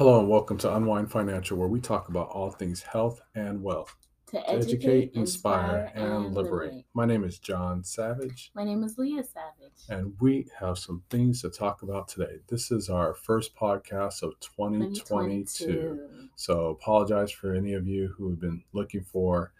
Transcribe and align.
Hello 0.00 0.18
and 0.18 0.30
welcome 0.30 0.56
to 0.56 0.76
Unwind 0.76 1.10
Financial, 1.10 1.58
where 1.58 1.68
we 1.68 1.78
talk 1.78 2.08
about 2.08 2.30
all 2.30 2.50
things 2.50 2.80
health 2.80 3.20
and 3.34 3.62
wealth 3.62 3.94
To 4.28 4.38
to 4.38 4.48
educate, 4.48 4.72
educate, 4.72 5.10
inspire, 5.12 5.92
and 5.94 6.34
liberate. 6.34 6.86
My 6.94 7.04
name 7.04 7.22
is 7.22 7.38
John 7.38 7.84
Savage, 7.84 8.50
My 8.54 8.64
name 8.64 8.82
is 8.82 8.96
Leah 8.96 9.22
Savage. 9.22 9.78
and 9.90 10.14
we 10.18 10.46
have 10.58 10.78
some 10.78 11.02
things 11.10 11.42
to 11.42 11.50
talk 11.50 11.82
about 11.82 12.08
today. 12.08 12.36
This 12.48 12.70
is 12.70 12.88
our 12.88 13.12
first 13.12 13.54
podcast 13.54 14.22
of 14.22 14.40
2022. 14.40 16.30
So, 16.34 16.68
apologize 16.68 17.30
for 17.30 17.52
any 17.52 17.74
of 17.74 17.86
you 17.86 18.14
who 18.16 18.30
have 18.30 18.40
been 18.40 18.64
looking 18.72 19.02
for 19.02 19.52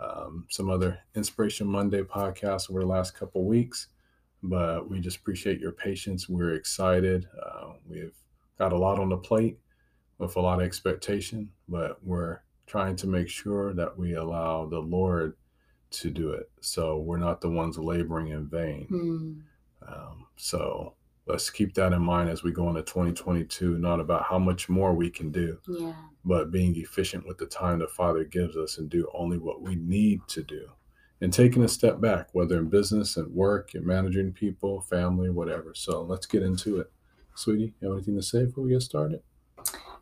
um, 0.00 0.44
some 0.50 0.70
other 0.70 0.98
Inspiration 1.14 1.68
Monday 1.68 2.02
podcasts 2.02 2.68
over 2.68 2.80
the 2.80 2.86
last 2.86 3.14
couple 3.16 3.42
of 3.42 3.46
weeks, 3.46 3.86
but 4.42 4.90
we 4.90 4.98
just 4.98 5.18
appreciate 5.18 5.60
your 5.60 5.70
patience. 5.70 6.28
We're 6.28 6.54
excited. 6.54 7.28
Uh, 7.40 7.74
we've 7.88 8.16
got 8.58 8.72
a 8.72 8.76
lot 8.76 8.98
on 8.98 9.10
the 9.10 9.16
plate 9.16 9.58
with 10.18 10.36
a 10.36 10.40
lot 10.40 10.60
of 10.60 10.66
expectation, 10.66 11.50
but 11.68 11.98
we're 12.04 12.38
trying 12.66 12.96
to 12.96 13.06
make 13.06 13.28
sure 13.28 13.72
that 13.74 13.96
we 13.98 14.14
allow 14.14 14.66
the 14.66 14.78
Lord 14.80 15.36
to 15.90 16.10
do 16.10 16.30
it. 16.30 16.50
So 16.60 16.98
we're 16.98 17.18
not 17.18 17.40
the 17.40 17.50
ones 17.50 17.78
laboring 17.78 18.28
in 18.28 18.48
vain. 18.48 18.86
Hmm. 18.88 19.32
Um, 19.86 20.26
so 20.36 20.94
let's 21.26 21.50
keep 21.50 21.74
that 21.74 21.92
in 21.92 22.02
mind 22.02 22.28
as 22.30 22.42
we 22.42 22.52
go 22.52 22.68
into 22.68 22.82
2022, 22.82 23.78
not 23.78 24.00
about 24.00 24.24
how 24.24 24.38
much 24.38 24.68
more 24.68 24.94
we 24.94 25.10
can 25.10 25.30
do, 25.30 25.58
Yeah. 25.68 25.94
but 26.24 26.50
being 26.50 26.74
efficient 26.76 27.26
with 27.26 27.38
the 27.38 27.46
time 27.46 27.78
the 27.80 27.86
Father 27.86 28.24
gives 28.24 28.56
us 28.56 28.78
and 28.78 28.88
do 28.88 29.08
only 29.14 29.38
what 29.38 29.62
we 29.62 29.74
need 29.76 30.22
to 30.28 30.42
do. 30.42 30.70
And 31.20 31.32
taking 31.32 31.62
a 31.62 31.68
step 31.68 32.00
back, 32.00 32.28
whether 32.32 32.58
in 32.58 32.68
business 32.68 33.16
and 33.16 33.32
work 33.32 33.74
and 33.74 33.86
managing 33.86 34.32
people, 34.32 34.80
family, 34.80 35.30
whatever. 35.30 35.72
So 35.74 36.02
let's 36.02 36.26
get 36.26 36.42
into 36.42 36.78
it. 36.80 36.90
Sweetie, 37.34 37.72
you 37.80 37.88
have 37.88 37.96
anything 37.96 38.16
to 38.16 38.22
say 38.22 38.44
before 38.46 38.64
we 38.64 38.70
get 38.70 38.82
started? 38.82 39.22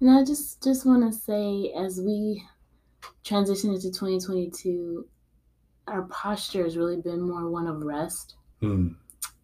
And 0.02 0.10
I 0.10 0.24
just 0.24 0.60
just 0.64 0.84
want 0.84 1.04
to 1.04 1.16
say, 1.16 1.72
as 1.76 2.00
we 2.00 2.42
transition 3.22 3.72
into 3.72 3.92
2022, 3.92 5.06
our 5.86 6.02
posture 6.08 6.64
has 6.64 6.76
really 6.76 7.00
been 7.00 7.20
more 7.20 7.48
one 7.48 7.68
of 7.68 7.80
rest 7.82 8.34
Hmm. 8.58 8.88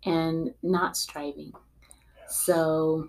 and 0.05 0.53
not 0.65 0.97
striving. 0.97 1.53
So 2.29 3.09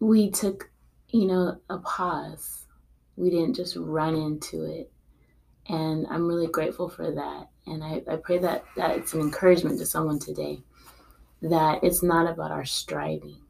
we 0.00 0.30
took, 0.30 0.70
you 1.08 1.26
know, 1.26 1.60
a 1.68 1.76
pause. 1.80 2.68
We 3.16 3.28
didn't 3.28 3.52
just 3.52 3.76
run 3.76 4.14
into 4.14 4.64
it. 4.64 4.90
And 5.68 6.06
I'm 6.08 6.26
really 6.26 6.46
grateful 6.46 6.88
for 6.88 7.10
that. 7.10 7.50
And 7.66 7.84
I, 7.84 8.02
I 8.10 8.16
pray 8.16 8.38
that, 8.38 8.64
that 8.76 8.96
it's 8.96 9.12
an 9.12 9.20
encouragement 9.20 9.78
to 9.78 9.84
someone 9.84 10.20
today 10.20 10.62
that 11.42 11.84
it's 11.84 12.02
not 12.02 12.32
about 12.32 12.50
our 12.50 12.64
striving. 12.64 13.42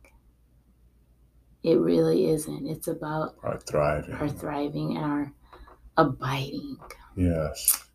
It 1.65 1.77
really 1.81 2.27
isn't. 2.29 2.67
It's 2.67 2.89
about 2.89 3.37
Our 3.43 3.59
thriving. 3.59 4.15
our 4.15 4.29
thriving 4.29 4.97
and 4.97 5.05
our 5.05 5.33
abiding 5.97 6.77
Yes. 7.17 7.89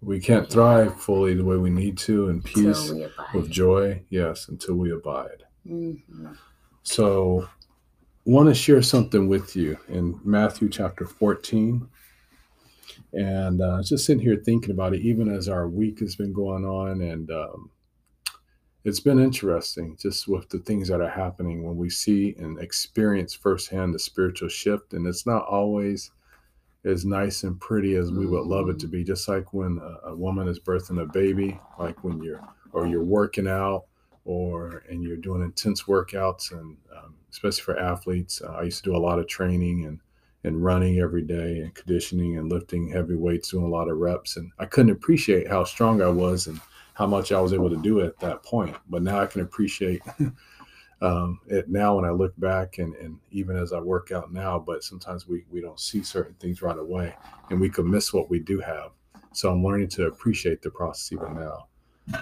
We 0.00 0.20
can't 0.20 0.48
thrive 0.50 1.00
fully 1.00 1.34
the 1.34 1.44
way 1.44 1.56
we 1.56 1.70
need 1.70 1.96
to 1.98 2.28
in 2.28 2.42
peace 2.42 2.58
until 2.90 2.94
we 2.96 3.02
abide. 3.04 3.34
with 3.34 3.50
joy. 3.50 4.02
Yes, 4.10 4.48
until 4.48 4.74
we 4.76 4.90
abide. 4.92 5.44
Mhm. 5.66 6.36
So, 6.82 7.48
want 8.24 8.48
to 8.48 8.54
share 8.54 8.82
something 8.82 9.28
with 9.28 9.54
you 9.56 9.78
in 9.88 10.20
Matthew 10.24 10.68
chapter 10.68 11.06
14. 11.06 11.88
And 13.12 13.60
uh, 13.60 13.74
I 13.74 13.76
was 13.78 13.88
just 13.88 14.04
sitting 14.06 14.22
here 14.22 14.36
thinking 14.44 14.70
about 14.72 14.94
it, 14.94 15.02
even 15.02 15.28
as 15.28 15.48
our 15.48 15.68
week 15.68 16.00
has 16.00 16.16
been 16.16 16.32
going 16.32 16.64
on. 16.64 17.00
And 17.00 17.30
um, 17.30 17.70
it's 18.84 19.00
been 19.00 19.20
interesting 19.20 19.96
just 19.98 20.26
with 20.26 20.48
the 20.48 20.58
things 20.58 20.88
that 20.88 21.00
are 21.00 21.08
happening 21.08 21.62
when 21.62 21.76
we 21.76 21.88
see 21.88 22.34
and 22.38 22.58
experience 22.58 23.34
firsthand 23.34 23.94
the 23.94 23.98
spiritual 23.98 24.48
shift. 24.48 24.92
And 24.92 25.06
it's 25.06 25.26
not 25.26 25.46
always 25.46 26.10
as 26.84 27.04
nice 27.04 27.44
and 27.44 27.60
pretty 27.60 27.94
as 27.94 28.10
we 28.10 28.26
would 28.26 28.46
love 28.46 28.68
it 28.68 28.78
to 28.80 28.88
be. 28.88 29.04
Just 29.04 29.28
like 29.28 29.52
when 29.52 29.78
a, 29.78 30.08
a 30.08 30.16
woman 30.16 30.48
is 30.48 30.58
birthing 30.58 31.00
a 31.00 31.06
baby, 31.06 31.58
like 31.78 32.02
when 32.02 32.22
you're, 32.22 32.42
or 32.72 32.86
you're 32.86 33.04
working 33.04 33.46
out 33.46 33.84
or 34.24 34.84
and 34.88 35.02
you're 35.02 35.16
doing 35.16 35.42
intense 35.42 35.82
workouts 35.82 36.52
and 36.52 36.76
um, 36.96 37.14
especially 37.30 37.62
for 37.62 37.78
athletes 37.78 38.40
uh, 38.42 38.52
i 38.52 38.62
used 38.62 38.82
to 38.84 38.90
do 38.90 38.96
a 38.96 38.98
lot 38.98 39.18
of 39.18 39.26
training 39.26 39.84
and 39.86 40.00
and 40.44 40.64
running 40.64 40.98
every 40.98 41.22
day 41.22 41.58
and 41.58 41.74
conditioning 41.74 42.38
and 42.38 42.50
lifting 42.50 42.88
heavy 42.88 43.14
weights 43.14 43.50
doing 43.50 43.64
a 43.64 43.68
lot 43.68 43.88
of 43.88 43.98
reps 43.98 44.36
and 44.36 44.50
i 44.58 44.64
couldn't 44.64 44.92
appreciate 44.92 45.48
how 45.48 45.64
strong 45.64 46.00
i 46.00 46.08
was 46.08 46.46
and 46.46 46.60
how 46.94 47.06
much 47.06 47.32
i 47.32 47.40
was 47.40 47.52
able 47.52 47.70
to 47.70 47.76
do 47.82 48.00
at 48.00 48.18
that 48.20 48.42
point. 48.42 48.76
But 48.88 49.02
now 49.02 49.20
i 49.20 49.26
can 49.26 49.40
appreciate 49.40 50.02
um, 51.00 51.40
it 51.48 51.68
now 51.68 51.96
when 51.96 52.04
i 52.04 52.10
look 52.10 52.32
back 52.38 52.78
and, 52.78 52.94
and 52.96 53.18
even 53.30 53.56
as 53.56 53.72
i 53.72 53.80
work 53.80 54.12
out 54.12 54.32
now 54.32 54.58
but 54.58 54.84
sometimes 54.84 55.26
we, 55.26 55.44
we 55.50 55.60
don't 55.60 55.80
see 55.80 56.02
certain 56.02 56.34
things 56.34 56.62
right 56.62 56.78
away 56.78 57.14
and 57.50 57.60
we 57.60 57.68
could 57.68 57.86
miss 57.86 58.12
what 58.12 58.30
we 58.30 58.38
do 58.38 58.60
have. 58.60 58.90
So 59.32 59.50
i'm 59.50 59.64
learning 59.64 59.88
to 59.90 60.06
appreciate 60.06 60.62
the 60.62 60.70
process 60.70 61.12
even 61.12 61.34
now. 61.34 61.66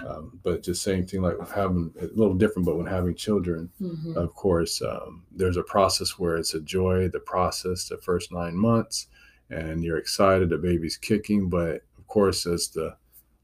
Um, 0.07 0.39
but 0.43 0.61
just 0.61 0.83
same 0.83 1.05
thing 1.07 1.21
like 1.23 1.39
with 1.39 1.51
having 1.51 1.91
a 1.99 2.05
little 2.15 2.35
different 2.35 2.65
but 2.67 2.77
when 2.77 2.85
having 2.85 3.15
children 3.15 3.69
Mhm. 3.81 4.15
of 4.15 4.33
course 4.35 4.81
um, 4.81 5.25
there's 5.31 5.57
a 5.57 5.63
process 5.63 6.19
where 6.19 6.37
it's 6.37 6.53
a 6.53 6.61
joy 6.61 7.07
the 7.09 7.19
process 7.19 7.89
the 7.89 7.97
first 7.97 8.31
nine 8.31 8.55
months 8.55 9.07
and 9.49 9.83
you're 9.83 9.97
excited 9.97 10.49
the 10.49 10.57
baby's 10.57 10.97
kicking. 10.97 11.49
But 11.49 11.81
of 11.97 12.07
course 12.07 12.45
as 12.45 12.67
the 12.69 12.95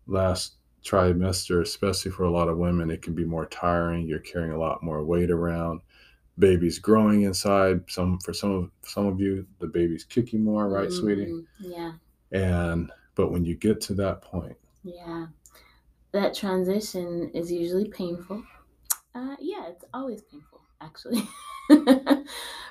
last 0.05 0.56
trimester 0.83 1.61
especially 1.61 2.11
for 2.11 2.23
a 2.23 2.29
lot 2.31 2.47
of 2.47 2.57
women 2.57 2.89
it 2.89 3.01
can 3.01 3.13
be 3.13 3.25
more 3.25 3.45
tiring 3.47 4.07
you're 4.07 4.19
carrying 4.19 4.51
a 4.53 4.57
lot 4.57 4.81
more 4.83 5.03
weight 5.03 5.29
around 5.31 5.81
baby's 6.39 6.79
growing 6.79 7.23
inside 7.23 7.81
some 7.89 8.17
for 8.19 8.33
some 8.33 8.51
of 8.51 8.71
some 8.83 9.05
of 9.05 9.19
you 9.19 9.45
the 9.59 9.67
baby's 9.67 10.03
kicking 10.03 10.43
more 10.43 10.69
right 10.69 10.91
sweetie 10.91 11.25
Mhm. 11.25 11.45
Yeah. 11.59 11.91
and 12.31 12.91
but 13.15 13.31
when 13.31 13.43
you 13.43 13.55
get 13.55 13.81
to 13.81 13.93
that 13.95 14.21
point 14.21 14.55
Yeah. 14.83 15.27
That 16.13 16.33
transition 16.33 17.29
is 17.33 17.51
usually 17.51 17.89
painful. 17.89 18.41
Uh, 19.13 19.35
yeah, 19.39 19.67
it's 19.67 19.83
always 19.93 20.21
painful, 20.21 20.61
actually. 20.79 21.21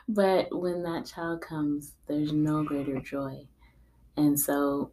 but 0.08 0.48
when 0.58 0.82
that 0.82 1.04
child 1.06 1.42
comes, 1.42 1.92
there's 2.06 2.32
no 2.32 2.64
greater 2.64 2.98
joy. 2.98 3.46
And 4.16 4.40
so, 4.40 4.90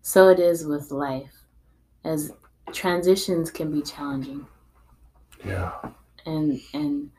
so 0.00 0.28
it 0.30 0.40
is 0.40 0.64
with 0.66 0.90
life, 0.90 1.44
as 2.04 2.32
transitions 2.72 3.50
can 3.50 3.70
be 3.70 3.82
challenging. 3.82 4.46
yeah 5.44 5.72
And, 6.26 6.60
and, 6.72 7.10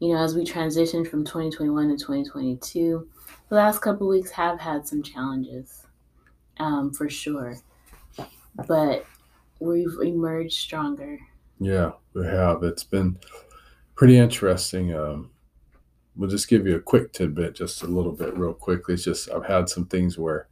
you 0.00 0.12
know, 0.12 0.22
as 0.22 0.34
we 0.34 0.44
transition 0.44 1.04
from 1.04 1.24
2021 1.24 1.88
to 1.88 1.94
2022, 1.94 3.08
the 3.48 3.54
last 3.54 3.80
couple 3.80 4.08
weeks 4.08 4.30
have 4.30 4.60
had 4.60 4.86
some 4.86 5.02
challenges, 5.02 5.86
um, 6.58 6.92
for 6.92 7.08
sure. 7.08 7.56
But 8.66 9.04
we've 9.60 9.98
emerged 10.02 10.54
stronger. 10.54 11.18
Yeah, 11.58 11.92
we 12.12 12.26
have. 12.26 12.62
It's 12.62 12.84
been 12.84 13.18
pretty 13.94 14.18
interesting. 14.18 14.94
Um, 14.94 15.30
we'll 16.16 16.30
just 16.30 16.48
give 16.48 16.66
you 16.66 16.76
a 16.76 16.80
quick 16.80 17.12
tidbit, 17.12 17.54
just 17.54 17.82
a 17.82 17.86
little 17.86 18.12
bit, 18.12 18.36
real 18.36 18.54
quickly. 18.54 18.94
It's 18.94 19.04
just 19.04 19.30
I've 19.30 19.46
had 19.46 19.68
some 19.68 19.86
things 19.86 20.18
where 20.18 20.48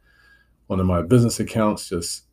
one 0.67 0.79
of 0.79 0.85
my 0.85 1.01
business 1.01 1.39
accounts 1.39 1.89
just 1.89 2.23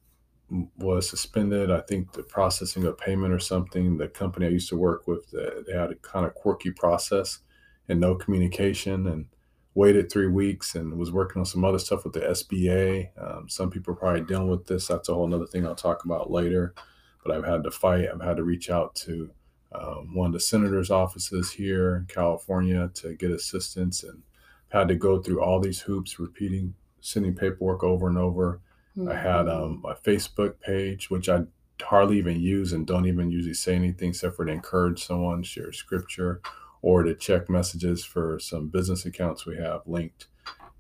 was 0.79 1.09
suspended. 1.09 1.71
I 1.71 1.81
think 1.81 2.13
the 2.13 2.23
processing 2.23 2.85
of 2.85 2.99
payment 2.99 3.33
or 3.33 3.39
something. 3.39 3.97
The 3.97 4.09
company 4.09 4.47
I 4.47 4.51
used 4.51 4.69
to 4.71 4.77
work 4.77 5.07
with, 5.07 5.31
they 5.31 5.49
they 5.67 5.79
had 5.79 5.91
a 5.91 5.97
kind 5.97 6.27
of 6.27 6.35
quirky 6.35 6.71
process 6.71 7.39
and 7.89 8.01
no 8.01 8.15
communication, 8.15 9.07
and 9.07 9.27
waited 9.75 10.11
three 10.11 10.27
weeks 10.27 10.75
and 10.75 10.99
was 10.99 11.13
working 11.13 11.41
on 11.41 11.47
some 11.47 11.65
other 11.65 11.79
stuff 11.79 12.05
with 12.05 12.13
the 12.13 12.21
SBA. 12.21 13.09
Um, 13.19 13.49
some 13.49 13.71
people 13.71 13.93
are 13.93 13.97
probably 13.97 14.23
dealing 14.23 14.49
with 14.49 14.67
this. 14.67 14.89
That's 14.89 15.09
a 15.09 15.15
whole 15.15 15.33
other 15.33 15.47
thing 15.47 15.67
I'll 15.67 15.75
talk 15.75 16.05
about 16.05 16.31
later. 16.31 16.75
But 17.25 17.37
I've 17.37 17.45
had 17.45 17.65
to 17.65 17.71
fight. 17.71 18.09
I've 18.13 18.23
had 18.23 18.39
to 18.39 18.45
reach 18.45 18.71
out 18.71 18.95
to 18.97 19.31
um, 19.73 20.15
one 20.15 20.29
of 20.29 20.33
the 20.33 20.41
senator's 20.41 20.91
offices 20.91 21.53
here 21.53 21.97
in 21.97 22.07
California 22.07 22.91
to 22.95 23.15
get 23.15 23.31
assistance 23.31 24.03
and 24.03 24.23
had 24.71 24.89
to 24.89 24.95
go 24.95 25.21
through 25.21 25.43
all 25.43 25.61
these 25.61 25.81
hoops, 25.81 26.19
repeating, 26.19 26.75
sending 27.01 27.35
paperwork 27.35 27.85
over 27.85 28.09
and 28.09 28.19
over. 28.19 28.61
I 29.09 29.15
had 29.15 29.47
Mhm. 29.47 29.49
um, 29.49 29.85
a 29.85 29.95
Facebook 29.95 30.61
page, 30.61 31.11
which 31.11 31.29
I 31.29 31.45
hardly 31.83 32.19
even 32.19 32.41
use 32.41 32.73
and 32.73 32.87
don't 32.87 33.07
even 33.07 33.31
usually 33.31 33.55
say 33.55 33.75
anything 33.75 34.11
except 34.11 34.37
for 34.37 34.45
to 34.45 34.53
encourage 34.53 35.05
someone, 35.05 35.43
share 35.43 35.73
scripture, 35.73 36.41
or 36.83 37.03
to 37.03 37.15
check 37.15 37.49
messages 37.49 38.05
for 38.05 38.39
some 38.39 38.69
business 38.69 39.07
accounts 39.07 39.47
we 39.47 39.57
have 39.57 39.83
linked. 39.87 40.27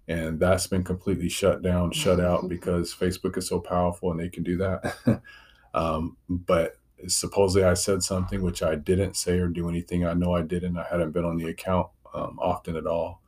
And 0.08 0.40
that's 0.40 0.66
been 0.66 0.84
completely 0.84 1.28
shut 1.28 1.62
down, 1.62 1.92
shut 1.92 2.20
out 2.20 2.48
because 2.48 2.94
Facebook 2.94 3.36
is 3.38 3.48
so 3.48 3.60
powerful 3.60 4.10
and 4.10 4.20
they 4.20 4.28
can 4.28 4.42
do 4.42 4.56
that. 4.58 5.22
um, 5.74 6.16
but 6.28 6.76
supposedly 7.06 7.64
I 7.66 7.74
said 7.74 8.02
something 8.02 8.42
which 8.42 8.62
I 8.62 8.74
didn't 8.74 9.16
say 9.16 9.38
or 9.38 9.48
do 9.48 9.68
anything. 9.68 10.04
I 10.04 10.14
know 10.14 10.34
I 10.34 10.42
didn't. 10.42 10.76
I 10.76 10.84
hadn't 10.84 11.12
been 11.12 11.24
on 11.24 11.36
the 11.38 11.46
account 11.48 11.88
um, 12.14 12.38
often 12.40 12.76
at 12.76 12.86
all. 12.86 13.22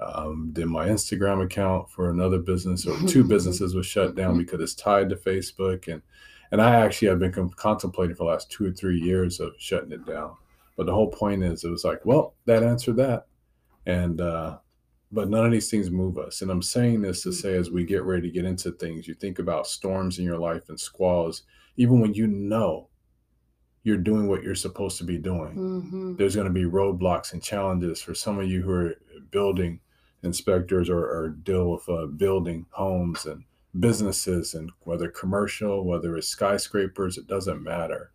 Um, 0.00 0.50
then 0.52 0.68
my 0.68 0.88
Instagram 0.88 1.42
account 1.42 1.90
for 1.90 2.10
another 2.10 2.38
business 2.38 2.86
or 2.86 2.98
two 3.06 3.24
businesses 3.28 3.74
was 3.74 3.86
shut 3.86 4.14
down 4.14 4.36
because 4.36 4.60
it's 4.60 4.74
tied 4.74 5.08
to 5.10 5.16
Facebook, 5.16 5.88
and 5.92 6.02
and 6.52 6.60
I 6.60 6.76
actually 6.76 7.08
have 7.08 7.18
been 7.18 7.32
com- 7.32 7.50
contemplating 7.50 8.14
for 8.14 8.24
the 8.24 8.30
last 8.30 8.50
two 8.50 8.66
or 8.66 8.72
three 8.72 8.98
years 9.00 9.40
of 9.40 9.54
shutting 9.58 9.92
it 9.92 10.06
down. 10.06 10.34
But 10.76 10.86
the 10.86 10.94
whole 10.94 11.10
point 11.10 11.42
is, 11.42 11.64
it 11.64 11.70
was 11.70 11.84
like, 11.84 12.04
well, 12.04 12.34
that 12.44 12.62
answered 12.62 12.96
that, 12.96 13.26
and 13.86 14.20
uh, 14.20 14.58
but 15.10 15.30
none 15.30 15.46
of 15.46 15.52
these 15.52 15.70
things 15.70 15.90
move 15.90 16.18
us. 16.18 16.42
And 16.42 16.50
I'm 16.50 16.62
saying 16.62 17.02
this 17.02 17.22
to 17.22 17.32
say, 17.32 17.56
as 17.56 17.70
we 17.70 17.84
get 17.84 18.04
ready 18.04 18.28
to 18.28 18.34
get 18.34 18.44
into 18.44 18.72
things, 18.72 19.08
you 19.08 19.14
think 19.14 19.38
about 19.38 19.66
storms 19.66 20.18
in 20.18 20.24
your 20.24 20.38
life 20.38 20.68
and 20.68 20.78
squalls, 20.78 21.44
even 21.76 22.00
when 22.00 22.12
you 22.12 22.26
know 22.26 22.88
you're 23.82 23.96
doing 23.96 24.26
what 24.26 24.42
you're 24.42 24.56
supposed 24.56 24.98
to 24.98 25.04
be 25.04 25.16
doing. 25.16 25.54
Mm-hmm. 25.54 26.16
There's 26.16 26.34
going 26.34 26.48
to 26.48 26.52
be 26.52 26.64
roadblocks 26.64 27.32
and 27.32 27.42
challenges 27.42 28.02
for 28.02 28.14
some 28.14 28.38
of 28.38 28.48
you 28.50 28.60
who 28.62 28.72
are 28.72 28.94
building 29.30 29.78
inspectors 30.26 30.90
or, 30.90 30.98
or 30.98 31.28
deal 31.30 31.70
with 31.70 31.88
uh, 31.88 32.06
building 32.06 32.66
homes 32.70 33.24
and 33.24 33.44
businesses, 33.80 34.54
and 34.54 34.70
whether 34.80 35.08
commercial, 35.08 35.84
whether 35.84 36.16
it's 36.16 36.28
skyscrapers, 36.28 37.16
it 37.16 37.26
doesn't 37.26 37.62
matter. 37.62 38.10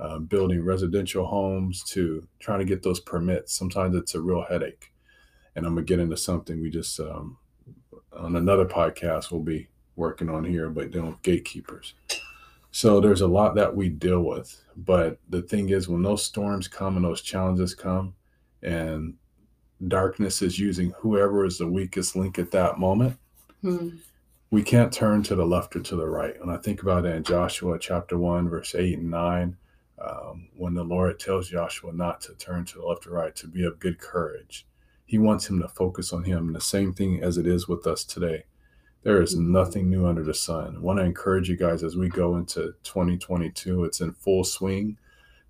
Uh, 0.00 0.18
building 0.18 0.64
residential 0.64 1.24
homes 1.24 1.82
to 1.84 2.26
trying 2.40 2.58
to 2.58 2.64
get 2.64 2.82
those 2.82 3.00
permits. 3.00 3.54
Sometimes 3.54 3.94
it's 3.96 4.14
a 4.14 4.20
real 4.20 4.42
headache. 4.42 4.92
And 5.54 5.64
I'm 5.64 5.74
going 5.74 5.86
to 5.86 5.88
get 5.88 6.02
into 6.02 6.16
something 6.16 6.60
we 6.60 6.68
just, 6.68 6.98
um, 6.98 7.38
on 8.12 8.34
another 8.34 8.66
podcast, 8.66 9.30
we'll 9.30 9.42
be 9.42 9.68
working 9.94 10.28
on 10.28 10.44
here, 10.44 10.68
but 10.68 10.90
dealing 10.90 11.10
with 11.10 11.22
gatekeepers. 11.22 11.94
So 12.72 13.00
there's 13.00 13.20
a 13.20 13.28
lot 13.28 13.54
that 13.54 13.76
we 13.76 13.88
deal 13.88 14.22
with. 14.22 14.60
But 14.76 15.20
the 15.28 15.42
thing 15.42 15.68
is, 15.68 15.88
when 15.88 16.02
those 16.02 16.24
storms 16.24 16.66
come 16.66 16.96
and 16.96 17.04
those 17.04 17.22
challenges 17.22 17.72
come, 17.72 18.14
and 18.62 19.14
darkness 19.88 20.42
is 20.42 20.58
using 20.58 20.90
whoever 20.98 21.44
is 21.44 21.58
the 21.58 21.66
weakest 21.66 22.16
link 22.16 22.38
at 22.38 22.50
that 22.52 22.78
moment, 22.78 23.18
Mm-hmm. 23.62 23.96
we 24.50 24.62
can't 24.62 24.92
turn 24.92 25.22
to 25.22 25.34
the 25.34 25.46
left 25.46 25.74
or 25.74 25.80
to 25.80 25.96
the 25.96 26.06
right. 26.06 26.34
And 26.40 26.50
I 26.50 26.58
think 26.58 26.82
about 26.82 27.06
it 27.06 27.14
in 27.16 27.22
Joshua 27.24 27.78
chapter 27.78 28.18
1, 28.18 28.48
verse 28.50 28.74
8 28.74 28.98
and 28.98 29.10
9, 29.10 29.56
um, 30.04 30.48
when 30.56 30.74
the 30.74 30.84
Lord 30.84 31.18
tells 31.18 31.48
Joshua 31.48 31.92
not 31.92 32.20
to 32.22 32.34
turn 32.34 32.66
to 32.66 32.78
the 32.78 32.84
left 32.86 33.06
or 33.06 33.12
right, 33.12 33.34
to 33.36 33.46
be 33.46 33.64
of 33.64 33.78
good 33.80 33.98
courage. 33.98 34.66
He 35.06 35.16
wants 35.18 35.48
him 35.48 35.60
to 35.62 35.68
focus 35.68 36.12
on 36.12 36.24
him. 36.24 36.48
And 36.48 36.56
the 36.56 36.60
same 36.60 36.92
thing 36.92 37.22
as 37.22 37.38
it 37.38 37.46
is 37.46 37.68
with 37.68 37.86
us 37.86 38.04
today. 38.04 38.44
There 39.02 39.20
is 39.22 39.34
nothing 39.36 39.88
new 39.90 40.06
under 40.06 40.22
the 40.22 40.34
sun. 40.34 40.76
I 40.76 40.80
want 40.80 40.98
to 40.98 41.04
encourage 41.04 41.48
you 41.48 41.56
guys 41.56 41.82
as 41.82 41.96
we 41.96 42.08
go 42.08 42.36
into 42.36 42.74
2022, 42.84 43.84
it's 43.84 44.00
in 44.00 44.12
full 44.12 44.44
swing. 44.44 44.96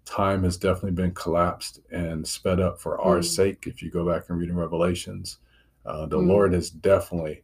Time 0.05 0.45
has 0.45 0.57
definitely 0.57 0.91
been 0.93 1.15
collapsed 1.15 1.81
and 1.91 2.27
sped 2.27 2.61
up 2.61 2.79
for 2.81 3.01
our 3.01 3.19
Mm. 3.19 3.25
sake. 3.25 3.67
If 3.67 3.83
you 3.83 3.91
go 3.91 4.07
back 4.07 4.29
and 4.29 4.39
read 4.39 4.51
in 4.51 4.57
Revelations, 4.57 5.39
uh, 5.87 6.07
the 6.07 6.19
Mm. 6.19 6.29
Lord 6.29 6.53
has 6.53 6.71
definitely 6.71 7.43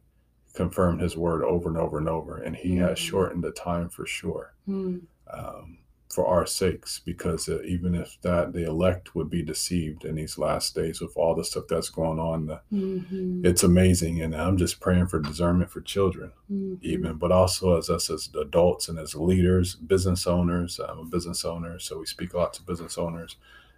confirmed 0.53 1.01
his 1.01 1.17
word 1.17 1.43
over 1.43 1.69
and 1.69 1.77
over 1.77 1.97
and 1.97 2.09
over, 2.09 2.37
and 2.37 2.55
he 2.55 2.75
has 2.77 2.97
Mhm. 2.99 3.01
shortened 3.01 3.43
the 3.43 3.51
time 3.51 3.89
for 3.89 4.05
sure 4.05 4.53
Mm-hmm. 4.67 4.99
um, 5.33 5.77
for 6.11 6.27
our 6.27 6.45
sakes, 6.45 6.99
because 7.05 7.47
uh, 7.49 7.61
even 7.63 7.95
if 7.95 8.17
that 8.21 8.53
the 8.53 8.65
elect 8.67 9.15
would 9.15 9.29
be 9.29 9.41
deceived 9.41 10.05
in 10.05 10.15
these 10.15 10.37
last 10.37 10.75
days 10.75 11.01
with 11.01 11.15
all 11.15 11.33
the 11.35 11.43
stuff 11.45 11.63
that's 11.69 11.89
going 11.89 12.19
on, 12.19 12.45
the, 12.47 12.61
Mm-hmm. 12.73 13.45
it's 13.45 13.63
amazing. 13.63 14.21
And 14.21 14.35
I'm 14.35 14.57
just 14.57 14.79
praying 14.79 15.07
for 15.07 15.19
discernment 15.19 15.69
for 15.71 15.81
children, 15.81 16.31
Mm-hmm. 16.51 16.75
even, 16.81 17.13
but 17.17 17.31
also 17.31 17.77
as 17.77 17.89
us 17.89 18.09
as 18.09 18.29
adults 18.39 18.89
and 18.89 18.99
as 18.99 19.15
leaders, 19.15 19.75
business 19.75 20.27
owners. 20.27 20.79
I'm 20.79 20.99
a 20.99 21.05
business 21.05 21.45
owner, 21.45 21.79
so 21.79 21.99
we 21.99 22.05
speak 22.05 22.33
a 22.33 22.37
lot 22.37 22.53
to 22.55 22.63
business 22.63 22.97
owners, 22.97 23.37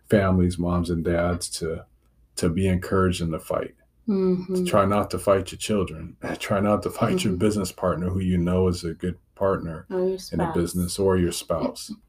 families, 0.10 0.58
moms 0.58 0.90
and 0.90 1.04
dads 1.04 1.50
to 1.60 1.86
to 2.36 2.50
be 2.50 2.68
encouraged 2.68 3.22
in 3.22 3.30
the 3.32 3.40
fight 3.40 3.76
Mm-hmm. 4.08 4.66
try 4.66 4.86
not 4.86 5.10
to 5.12 5.20
fight 5.20 5.52
your 5.52 5.60
children. 5.60 6.18
Try 6.40 6.60
not 6.60 6.84
to 6.84 6.90
fight 6.90 7.24
your 7.24 7.34
Mhm. 7.34 7.40
business 7.40 7.72
partner 7.72 8.10
who 8.10 8.20
you 8.20 8.38
know 8.38 8.68
is 8.68 8.84
a 8.84 8.94
good 8.94 9.18
partner 9.36 9.86
in 9.90 10.40
a 10.42 10.52
business 10.54 11.00
or 11.00 11.18
your 11.18 11.32
spouse. 11.32 11.92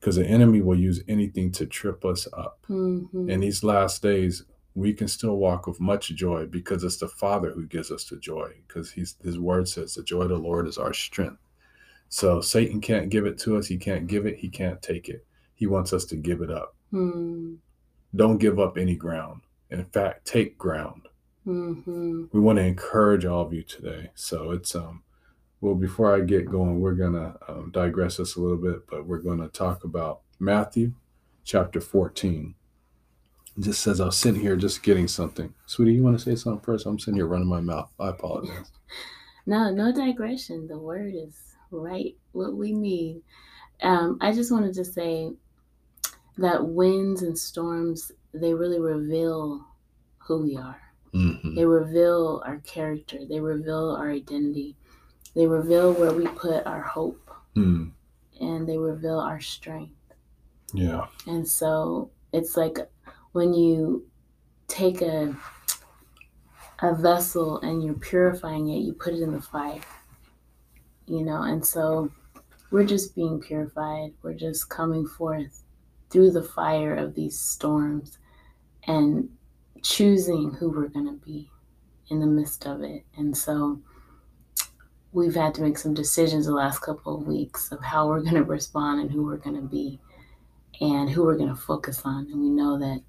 Because 0.00 0.16
the 0.16 0.26
enemy 0.26 0.60
will 0.62 0.76
use 0.78 1.00
anything 1.06 1.52
to 1.52 1.64
trip 1.64 2.04
us 2.04 2.26
up. 2.36 2.58
Mm-hmm. 2.68 3.30
in 3.30 3.40
these 3.40 3.62
last 3.62 4.02
days 4.02 4.44
we 4.74 4.92
can 4.92 5.06
still 5.06 5.36
walk 5.36 5.66
with 5.66 5.80
much 5.80 6.08
joy 6.08 6.46
because 6.46 6.82
it's 6.82 6.96
the 6.96 7.06
father 7.06 7.50
who 7.52 7.66
gives 7.66 7.90
us 7.92 8.04
the 8.04 8.16
joy 8.16 8.48
because 8.66 8.90
his 8.90 9.38
word 9.38 9.68
says 9.68 9.94
the 9.94 10.02
joy 10.02 10.22
of 10.22 10.30
the 10.30 10.36
lord 10.38 10.66
is 10.66 10.76
our 10.76 10.92
strength. 10.92 11.40
So 12.08 12.40
satan 12.40 12.80
can't 12.80 13.10
give 13.10 13.26
it 13.26 13.38
to 13.44 13.56
us. 13.56 13.66
He 13.68 13.76
can't 13.78 14.06
give 14.08 14.26
it. 14.26 14.38
He 14.38 14.48
can't 14.48 14.82
take 14.82 15.08
it. 15.08 15.24
He 15.54 15.66
wants 15.66 15.92
us 15.92 16.04
to 16.06 16.16
give 16.16 16.40
it 16.42 16.50
up. 16.50 16.74
Mm-hmm. 16.92 17.54
don't 18.16 18.38
give 18.38 18.58
up 18.58 18.76
any 18.76 18.96
ground. 18.96 19.42
In 19.70 19.84
fact 19.86 20.26
take 20.26 20.58
ground 20.58 21.02
Mm-hmm. 21.46 22.26
we 22.32 22.40
want 22.40 22.58
to 22.58 22.64
encourage 22.64 23.24
all 23.24 23.42
of 23.44 23.52
you 23.52 23.62
today. 23.62 24.10
So 24.14 24.52
it's 24.52 24.74
um 24.74 25.02
well 25.60 25.74
before 25.74 26.14
I 26.14 26.20
get 26.20 26.50
going, 26.50 26.80
we're 26.80 26.94
gonna 26.94 27.36
um, 27.48 27.70
digress 27.72 28.16
this 28.18 28.36
a 28.36 28.40
little 28.40 28.56
bit, 28.58 28.86
but 28.88 29.06
we're 29.06 29.18
going 29.18 29.40
to 29.40 29.48
talk 29.48 29.84
about 29.84 30.20
Matthew 30.38 30.92
chapter 31.44 31.80
14. 31.80 32.54
It 33.56 33.60
just 33.64 33.80
says 33.82 34.00
I 34.00 34.06
was 34.06 34.16
sitting 34.16 34.40
here 34.40 34.56
just 34.56 34.82
getting 34.82 35.08
something. 35.08 35.52
Sweetie, 35.66 35.94
you 35.94 36.02
want 36.02 36.18
to 36.18 36.24
say 36.24 36.36
something 36.36 36.64
first? 36.64 36.86
I'm 36.86 36.98
sitting 36.98 37.16
here 37.16 37.26
running 37.26 37.48
my 37.48 37.60
mouth. 37.60 37.90
I 37.98 38.08
apologize. 38.10 38.70
No, 39.44 39.72
no 39.72 39.92
digression. 39.92 40.68
The 40.68 40.78
word 40.78 41.14
is 41.16 41.36
right 41.72 42.14
what 42.30 42.54
we 42.54 42.72
need. 42.72 43.22
Um, 43.82 44.18
I 44.20 44.32
just 44.32 44.52
wanted 44.52 44.72
to 44.74 44.84
say 44.84 45.32
that 46.38 46.64
winds 46.64 47.22
and 47.22 47.36
storms 47.36 48.12
they 48.32 48.54
really 48.54 48.78
reveal 48.78 49.66
who 50.18 50.42
we 50.44 50.56
are. 50.56 50.80
Mhm. 51.14 51.54
They 51.54 51.64
reveal 51.64 52.42
our 52.46 52.58
character. 52.58 53.18
They 53.26 53.40
reveal 53.40 53.90
our 53.90 54.10
identity. 54.10 54.76
They 55.34 55.46
reveal 55.46 55.92
where 55.92 56.12
we 56.12 56.26
put 56.28 56.66
our 56.66 56.82
hope, 56.82 57.30
Hmm. 57.54 57.88
and 58.40 58.66
they 58.68 58.78
reveal 58.78 59.18
our 59.18 59.40
strength. 59.40 59.94
Yeah. 60.72 61.06
And 61.26 61.46
so 61.46 62.10
it's 62.32 62.56
like 62.56 62.78
when 63.32 63.52
you 63.54 64.06
take 64.68 65.02
a 65.02 65.36
a 66.80 66.94
vessel 66.94 67.58
and 67.60 67.80
you're 67.84 67.94
purifying 67.94 68.68
it, 68.68 68.78
you 68.80 68.92
put 68.92 69.14
it 69.14 69.20
in 69.22 69.32
the 69.32 69.40
fire. 69.40 69.80
You 71.06 71.22
know, 71.22 71.42
and 71.42 71.64
so 71.64 72.10
we're 72.72 72.84
just 72.86 73.14
being 73.14 73.40
purified. 73.40 74.14
We're 74.22 74.34
just 74.34 74.68
coming 74.68 75.06
forth 75.06 75.62
through 76.10 76.32
the 76.32 76.42
fire 76.42 76.94
of 76.94 77.14
these 77.14 77.38
storms 77.38 78.18
and 78.88 79.28
choosing 79.82 80.50
who 80.52 80.70
we're 80.70 80.88
going 80.88 81.06
to 81.06 81.24
be 81.24 81.50
in 82.08 82.20
the 82.20 82.26
midst 82.26 82.66
of 82.66 82.82
it. 82.82 83.04
And 83.16 83.36
so 83.36 83.80
we've 85.12 85.34
had 85.34 85.54
to 85.54 85.62
make 85.62 85.78
some 85.78 85.94
decisions 85.94 86.46
the 86.46 86.52
last 86.54 86.80
couple 86.80 87.16
of 87.16 87.26
weeks 87.26 87.70
of 87.72 87.82
how 87.82 88.08
we're 88.08 88.20
going 88.22 88.34
to 88.34 88.44
respond 88.44 89.00
and 89.00 89.10
who 89.10 89.24
we're 89.24 89.36
going 89.36 89.56
to 89.56 89.62
be 89.62 89.98
and 90.80 91.10
who 91.10 91.24
we're 91.24 91.36
going 91.36 91.48
to 91.48 91.54
focus 91.60 92.02
on. 92.04 92.26
And 92.32 92.40
we 92.40 92.48
know 92.48 92.78
that 92.78 93.02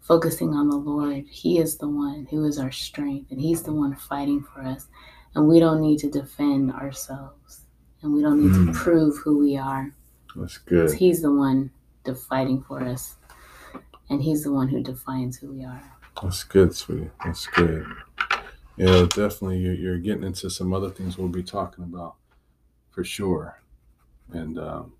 focusing 0.00 0.54
on 0.54 0.68
the 0.68 0.76
Lord, 0.76 1.24
He 1.30 1.58
is 1.58 1.76
the 1.78 1.88
one 1.88 2.26
who 2.30 2.44
is 2.44 2.58
our 2.58 2.72
strength, 2.72 3.30
and 3.30 3.40
He's 3.40 3.62
the 3.62 3.72
one 3.72 3.94
fighting 3.96 4.42
for 4.42 4.62
us. 4.62 4.88
And 5.34 5.48
we 5.48 5.60
don't 5.60 5.80
need 5.80 5.98
to 6.00 6.10
defend 6.10 6.72
ourselves, 6.72 7.62
and 8.02 8.12
we 8.12 8.20
don't 8.20 8.42
need 8.42 8.52
Mm. 8.52 8.72
to 8.72 8.78
prove 8.78 9.16
who 9.18 9.38
we 9.38 9.56
are. 9.56 9.94
That's 10.36 10.58
good. 10.58 10.92
He's 10.92 11.22
the 11.22 11.32
one 11.32 11.70
fighting 12.28 12.62
for 12.62 12.82
us, 12.82 13.16
and 14.10 14.22
He's 14.22 14.42
the 14.44 14.52
one 14.52 14.68
who 14.68 14.82
defines 14.82 15.36
who 15.38 15.52
we 15.52 15.64
are. 15.64 15.82
That's 16.20 16.44
good, 16.44 16.74
sweetie. 16.74 17.10
That's 17.24 17.46
good. 17.46 17.86
Yeah, 18.76 19.06
definitely. 19.08 19.58
You're, 19.58 19.74
you're 19.74 19.98
getting 19.98 20.24
into 20.24 20.50
some 20.50 20.72
other 20.72 20.90
things 20.90 21.18
we'll 21.18 21.28
be 21.28 21.42
talking 21.42 21.84
about 21.84 22.16
for 22.90 23.04
sure. 23.04 23.60
And 24.32 24.58
um, 24.58 24.92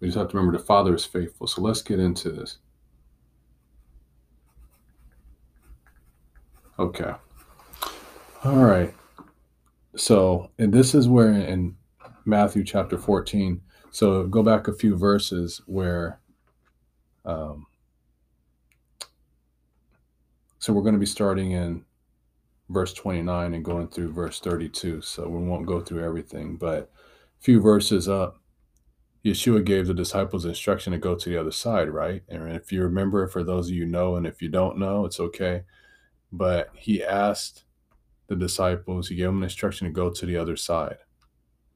we 0.00 0.08
just 0.08 0.18
have 0.18 0.28
to 0.28 0.36
remember 0.36 0.58
the 0.58 0.64
Father 0.64 0.94
is 0.94 1.04
faithful. 1.04 1.46
So 1.46 1.62
let's 1.62 1.82
get 1.82 2.00
into 2.00 2.30
this. 2.30 2.58
Okay. 6.78 7.12
All 8.44 8.64
right. 8.64 8.92
So, 9.96 10.50
and 10.58 10.72
this 10.72 10.94
is 10.94 11.08
where 11.08 11.32
in 11.32 11.76
Matthew 12.24 12.64
chapter 12.64 12.98
14, 12.98 13.60
so 13.90 14.26
go 14.26 14.42
back 14.42 14.66
a 14.66 14.72
few 14.72 14.96
verses 14.96 15.60
where 15.66 16.18
um, 17.24 17.66
so 20.64 20.72
we're 20.72 20.80
going 20.80 20.94
to 20.94 20.98
be 20.98 21.04
starting 21.04 21.50
in 21.50 21.84
verse 22.70 22.94
29 22.94 23.52
and 23.52 23.62
going 23.62 23.86
through 23.86 24.10
verse 24.10 24.40
32. 24.40 25.02
So 25.02 25.28
we 25.28 25.46
won't 25.46 25.66
go 25.66 25.82
through 25.82 26.02
everything, 26.02 26.56
but 26.56 26.90
a 27.38 27.42
few 27.42 27.60
verses 27.60 28.08
up, 28.08 28.40
Yeshua 29.22 29.62
gave 29.62 29.86
the 29.86 29.92
disciples 29.92 30.46
instruction 30.46 30.94
to 30.94 30.98
go 30.98 31.16
to 31.16 31.28
the 31.28 31.36
other 31.36 31.50
side, 31.50 31.90
right? 31.90 32.22
And 32.30 32.50
if 32.50 32.72
you 32.72 32.82
remember, 32.82 33.28
for 33.28 33.44
those 33.44 33.68
of 33.68 33.74
you 33.74 33.84
know, 33.84 34.16
and 34.16 34.26
if 34.26 34.40
you 34.40 34.48
don't 34.48 34.78
know, 34.78 35.04
it's 35.04 35.20
okay. 35.20 35.64
But 36.32 36.70
he 36.74 37.04
asked 37.04 37.64
the 38.28 38.34
disciples, 38.34 39.08
he 39.08 39.16
gave 39.16 39.26
them 39.26 39.36
an 39.36 39.44
instruction 39.44 39.86
to 39.86 39.92
go 39.92 40.08
to 40.08 40.24
the 40.24 40.38
other 40.38 40.56
side. 40.56 40.96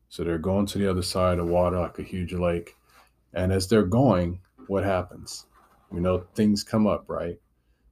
So 0.09 0.25
they're 0.25 0.39
going 0.39 0.65
to 0.65 0.79
the 0.79 0.91
other 0.91 1.03
side 1.03 1.39
of 1.39 1.47
water 1.47 1.79
like 1.79 1.99
a 1.99 2.03
huge 2.03 2.33
lake. 2.33 2.75
And 3.35 3.53
as 3.53 3.69
they're 3.69 3.83
going, 3.83 4.41
what 4.67 4.83
happens? 4.83 5.45
We 5.91 6.01
know 6.01 6.25
things 6.35 6.65
come 6.65 6.87
up, 6.87 7.05
right? 7.07 7.39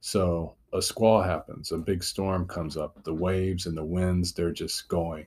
So 0.01 0.56
a 0.73 0.81
squall 0.81 1.21
happens, 1.21 1.71
a 1.71 1.77
big 1.77 2.03
storm 2.03 2.47
comes 2.47 2.77
up, 2.77 3.03
the 3.03 3.13
waves 3.13 3.65
and 3.65 3.77
the 3.77 3.83
winds, 3.83 4.33
they're 4.33 4.51
just 4.51 4.87
going. 4.87 5.25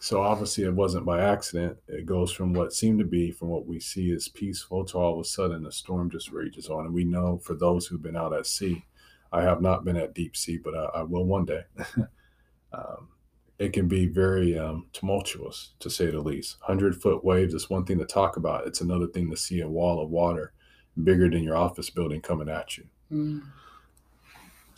So 0.00 0.22
obviously 0.22 0.64
it 0.64 0.74
wasn't 0.74 1.06
by 1.06 1.22
accident. 1.22 1.76
It 1.88 2.06
goes 2.06 2.30
from 2.30 2.52
what 2.52 2.72
seemed 2.72 3.00
to 3.00 3.04
be, 3.04 3.32
from 3.32 3.48
what 3.48 3.66
we 3.66 3.80
see 3.80 4.12
as 4.12 4.28
peaceful 4.28 4.84
to 4.86 4.98
all 4.98 5.14
of 5.14 5.20
a 5.20 5.24
sudden 5.24 5.66
a 5.66 5.72
storm 5.72 6.10
just 6.10 6.30
rages 6.30 6.68
on. 6.68 6.86
And 6.86 6.94
we 6.94 7.04
know 7.04 7.38
for 7.38 7.54
those 7.54 7.86
who've 7.86 8.02
been 8.02 8.16
out 8.16 8.32
at 8.32 8.46
sea, 8.46 8.84
I 9.32 9.42
have 9.42 9.60
not 9.60 9.84
been 9.84 9.96
at 9.96 10.14
deep 10.14 10.36
sea, 10.36 10.56
but 10.56 10.74
I, 10.74 11.00
I 11.00 11.02
will 11.02 11.24
one 11.24 11.44
day. 11.44 11.62
um, 12.72 13.08
it 13.58 13.72
can 13.72 13.88
be 13.88 14.06
very 14.06 14.56
um, 14.56 14.86
tumultuous, 14.92 15.72
to 15.80 15.90
say 15.90 16.06
the 16.06 16.20
least. 16.20 16.58
Hundred 16.60 17.00
foot 17.00 17.24
waves 17.24 17.54
is 17.54 17.68
one 17.68 17.84
thing 17.84 17.98
to 17.98 18.06
talk 18.06 18.36
about. 18.36 18.66
It's 18.66 18.80
another 18.80 19.08
thing 19.08 19.28
to 19.30 19.36
see 19.36 19.60
a 19.60 19.68
wall 19.68 20.00
of 20.00 20.10
water 20.10 20.52
bigger 21.02 21.28
than 21.28 21.42
your 21.42 21.56
office 21.56 21.90
building 21.90 22.20
coming 22.20 22.48
at 22.48 22.78
you. 22.78 22.84
Mm. 23.12 23.42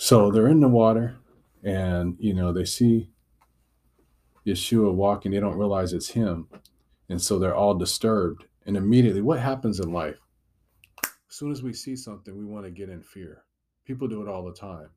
So 0.02 0.30
they're 0.30 0.49
in 0.49 0.61
the 0.61 0.69
water, 0.69 1.19
and 1.62 2.16
you 2.19 2.33
know 2.33 2.54
they 2.54 2.64
see 2.64 3.11
Yeshua 4.47 4.95
walking. 4.95 5.30
They 5.30 5.40
don't 5.40 5.59
realize 5.59 5.92
it's 5.92 6.09
him, 6.09 6.49
and 7.11 7.21
so 7.21 7.38
they're 7.38 7.54
all 7.54 7.75
disturbed. 7.75 8.47
And 8.64 8.78
immediately, 8.78 9.21
what 9.21 9.40
happens 9.40 9.78
in 9.78 9.92
life? 9.92 10.16
As 11.04 11.11
soon 11.37 11.52
as 11.52 11.62
we 11.62 11.75
see 11.75 11.97
something, 11.97 12.35
we 12.35 12.47
want 12.47 12.64
to 12.64 12.71
get 12.71 12.88
in 12.88 13.02
fear. 13.02 13.45
People 13.85 14.09
do 14.09 14.23
it 14.23 14.28
all 14.28 14.42
the 14.42 14.54
time. 14.54 14.88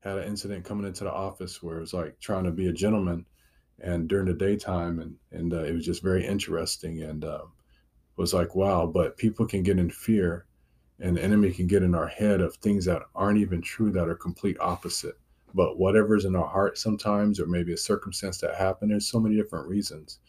Had 0.00 0.18
an 0.18 0.26
incident 0.26 0.64
coming 0.64 0.88
into 0.88 1.04
the 1.04 1.12
office 1.12 1.62
where 1.62 1.76
it 1.76 1.82
was 1.82 1.94
like 1.94 2.18
trying 2.18 2.42
to 2.42 2.50
be 2.50 2.66
a 2.66 2.72
gentleman, 2.72 3.24
and 3.78 4.08
during 4.08 4.26
the 4.26 4.34
daytime, 4.34 4.98
and 4.98 5.14
and 5.30 5.54
uh, 5.54 5.62
it 5.62 5.72
was 5.72 5.86
just 5.86 6.02
very 6.02 6.26
interesting, 6.26 7.00
and 7.00 7.24
uh, 7.24 7.42
was 8.16 8.34
like 8.34 8.56
wow. 8.56 8.86
But 8.86 9.16
people 9.16 9.46
can 9.46 9.62
get 9.62 9.78
in 9.78 9.88
fear, 9.88 10.46
and 11.02 11.16
the 11.16 11.22
enemy 11.22 11.50
can 11.50 11.66
get 11.66 11.82
in 11.82 11.96
our 11.96 12.06
head 12.06 12.40
of 12.40 12.54
things 12.54 12.84
that 12.84 13.02
aren't 13.16 13.40
even 13.40 13.60
true, 13.60 13.90
that 13.90 14.08
are 14.08 14.14
complete 14.14 14.56
opposite. 14.60 15.18
But 15.52 15.76
whatever's 15.76 16.24
in 16.24 16.36
our 16.36 16.46
heart 16.46 16.78
sometimes 16.78 17.40
or 17.40 17.46
maybe 17.46 17.72
a 17.72 17.76
circumstance 17.76 18.38
that 18.38 18.54
happened 18.54 18.92
there's 18.92 19.10
so 19.10 19.20
many 19.20 19.36
different 19.36 19.68
reasons. 19.68 20.20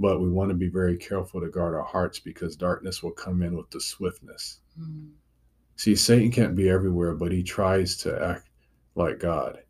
But 0.00 0.20
we 0.20 0.28
want 0.28 0.50
to 0.50 0.56
be 0.56 0.68
very 0.68 0.96
careful 0.96 1.40
to 1.40 1.48
guard 1.48 1.74
our 1.74 1.84
hearts 1.84 2.18
because 2.18 2.56
darkness 2.56 3.02
will 3.02 3.12
come 3.12 3.42
in 3.42 3.56
with 3.56 3.70
the 3.70 3.80
swiftness. 3.80 4.60
Mm. 4.78 5.10
see 5.76 5.96
satan 5.96 6.30
can't 6.30 6.54
be 6.54 6.68
everywhere 6.68 7.14
but 7.14 7.32
he 7.32 7.42
tries 7.42 7.96
to 7.98 8.22
act 8.22 8.48
like 8.96 9.20
god. 9.20 9.60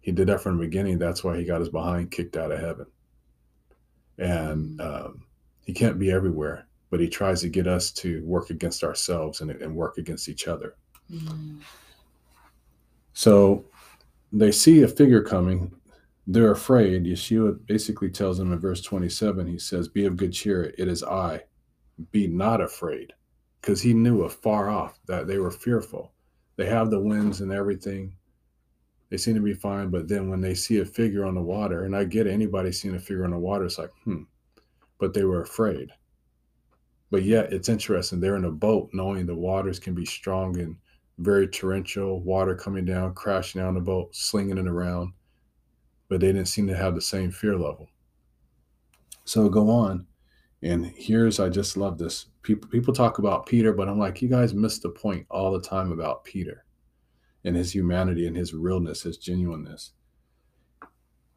He 0.00 0.12
did 0.12 0.28
that 0.28 0.40
from 0.40 0.56
the 0.56 0.64
beginning 0.64 0.98
that's 0.98 1.22
why 1.22 1.36
he 1.36 1.44
got 1.44 1.60
his 1.60 1.68
behind 1.68 2.10
kicked 2.10 2.36
out 2.38 2.52
of 2.52 2.58
heaven. 2.58 2.86
And 4.18 4.80
um, 4.80 5.24
he 5.64 5.74
can't 5.74 5.98
be 5.98 6.10
everywhere 6.10 6.66
but 6.90 7.00
he 7.00 7.08
tries 7.08 7.40
to 7.40 7.48
get 7.48 7.66
us 7.66 7.90
to 7.92 8.22
work 8.24 8.50
against 8.50 8.82
ourselves 8.84 9.40
and, 9.40 9.50
and 9.50 9.74
work 9.74 9.98
against 9.98 10.28
each 10.28 10.48
other 10.48 10.76
Mm. 11.12 11.58
so 13.14 13.64
they 14.32 14.52
see 14.52 14.82
a 14.82 14.88
figure 14.88 15.22
coming. 15.22 15.72
They're 16.26 16.52
afraid. 16.52 17.04
Yeshua 17.04 17.58
basically 17.66 18.10
tells 18.10 18.38
them 18.38 18.52
in 18.52 18.60
verse 18.60 18.80
27, 18.80 19.46
he 19.46 19.58
says, 19.58 19.88
Be 19.88 20.04
of 20.06 20.16
good 20.16 20.32
cheer. 20.32 20.72
It 20.78 20.86
is 20.86 21.02
I. 21.02 21.42
Be 22.12 22.28
not 22.28 22.60
afraid. 22.60 23.12
Because 23.60 23.82
he 23.82 23.92
knew 23.92 24.22
afar 24.22 24.70
off 24.70 25.00
that 25.06 25.26
they 25.26 25.38
were 25.38 25.50
fearful. 25.50 26.12
They 26.56 26.66
have 26.66 26.90
the 26.90 27.00
winds 27.00 27.40
and 27.40 27.50
everything. 27.50 28.14
They 29.10 29.16
seem 29.16 29.34
to 29.34 29.40
be 29.40 29.54
fine. 29.54 29.90
But 29.90 30.06
then 30.06 30.30
when 30.30 30.40
they 30.40 30.54
see 30.54 30.78
a 30.78 30.84
figure 30.84 31.24
on 31.24 31.34
the 31.34 31.42
water, 31.42 31.84
and 31.84 31.96
I 31.96 32.04
get 32.04 32.28
it, 32.28 32.32
anybody 32.32 32.70
seeing 32.70 32.94
a 32.94 33.00
figure 33.00 33.24
on 33.24 33.32
the 33.32 33.38
water, 33.38 33.64
it's 33.64 33.78
like, 33.78 33.90
hmm. 34.04 34.22
But 34.98 35.12
they 35.12 35.24
were 35.24 35.42
afraid. 35.42 35.90
But 37.10 37.24
yet 37.24 37.52
it's 37.52 37.68
interesting. 37.68 38.20
They're 38.20 38.36
in 38.36 38.44
a 38.44 38.50
boat 38.50 38.90
knowing 38.92 39.26
the 39.26 39.34
waters 39.34 39.78
can 39.78 39.94
be 39.94 40.06
strong 40.06 40.58
and 40.60 40.76
very 41.18 41.46
torrential, 41.48 42.20
water 42.20 42.54
coming 42.54 42.84
down, 42.84 43.14
crashing 43.14 43.60
down 43.60 43.74
the 43.74 43.80
boat, 43.80 44.14
slinging 44.14 44.58
it 44.58 44.66
around, 44.66 45.12
but 46.08 46.20
they 46.20 46.28
didn't 46.28 46.46
seem 46.46 46.66
to 46.66 46.76
have 46.76 46.94
the 46.94 47.00
same 47.00 47.30
fear 47.30 47.56
level. 47.56 47.88
So 49.24 49.48
go 49.48 49.70
on, 49.70 50.06
and 50.62 50.86
here's 50.86 51.38
I 51.38 51.48
just 51.48 51.76
love 51.76 51.98
this. 51.98 52.26
People 52.42 52.68
people 52.68 52.94
talk 52.94 53.18
about 53.18 53.46
Peter, 53.46 53.72
but 53.72 53.88
I'm 53.88 53.98
like, 53.98 54.22
you 54.22 54.28
guys 54.28 54.54
miss 54.54 54.78
the 54.78 54.88
point 54.88 55.26
all 55.30 55.52
the 55.52 55.60
time 55.60 55.92
about 55.92 56.24
Peter 56.24 56.64
and 57.44 57.54
his 57.54 57.74
humanity 57.74 58.26
and 58.26 58.36
his 58.36 58.54
realness, 58.54 59.02
his 59.02 59.18
genuineness. 59.18 59.92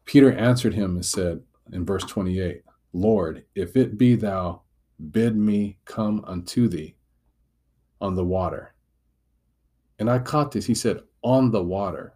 Peter 0.04 0.32
answered 0.32 0.74
him 0.74 0.96
and 0.96 1.04
said 1.04 1.40
in 1.72 1.84
verse 1.84 2.04
28, 2.04 2.62
Lord, 2.92 3.44
if 3.54 3.76
it 3.76 3.96
be 3.96 4.16
thou, 4.16 4.62
bid 5.10 5.36
me 5.36 5.78
come 5.84 6.24
unto 6.26 6.68
thee 6.68 6.96
on 8.00 8.14
the 8.14 8.24
water. 8.24 8.74
And 9.98 10.10
I 10.10 10.18
caught 10.18 10.52
this. 10.52 10.66
He 10.66 10.74
said, 10.74 11.00
on 11.22 11.50
the 11.50 11.62
water. 11.62 12.14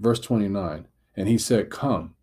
Verse 0.00 0.20
29. 0.20 0.86
And 1.16 1.28
he 1.28 1.38
said, 1.38 1.70
Come. 1.70 2.14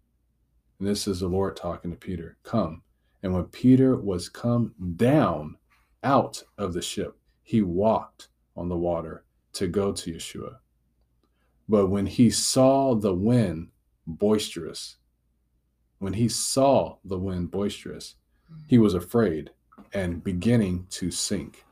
And 0.80 0.88
this 0.88 1.08
is 1.08 1.22
the 1.22 1.28
Lord 1.28 1.56
talking 1.56 1.92
to 1.92 1.98
Peter. 1.98 2.38
Come. 2.44 2.84
And 3.24 3.34
when 3.34 3.46
Peter 3.46 3.96
was 3.96 4.30
come 4.30 4.74
down 4.98 5.58
out 6.04 6.44
of 6.58 6.74
the 6.74 6.82
ship, 6.82 7.18
he 7.42 7.62
walked 7.62 8.28
on 8.56 8.70
the 8.70 8.78
water 8.78 9.24
to 9.54 9.68
go 9.68 9.92
to 9.94 10.14
Yeshua. 10.14 10.58
But 11.68 11.88
when 11.88 12.06
he 12.06 12.30
saw 12.30 12.94
the 12.94 13.14
wind 13.14 13.70
boisterous, 14.06 14.98
when 16.00 16.14
he 16.14 16.30
saw 16.30 16.98
the 17.04 17.18
wind 17.18 17.52
boisterous, 17.52 18.16
he 18.68 18.78
was 18.78 18.94
afraid 18.94 19.52
and 19.94 20.24
beginning 20.24 20.88
to 20.90 21.12
sink. 21.12 21.66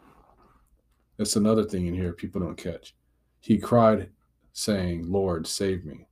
That's 1.17 1.35
another 1.35 1.63
thing 1.63 1.87
in 1.87 1.93
here 1.93 2.13
people 2.13 2.41
don't 2.41 2.57
catch. 2.57 2.95
He 3.39 3.57
cried, 3.57 4.09
saying, 4.53 5.11
Lord, 5.11 5.45
save 5.47 5.85
me. 5.85 6.07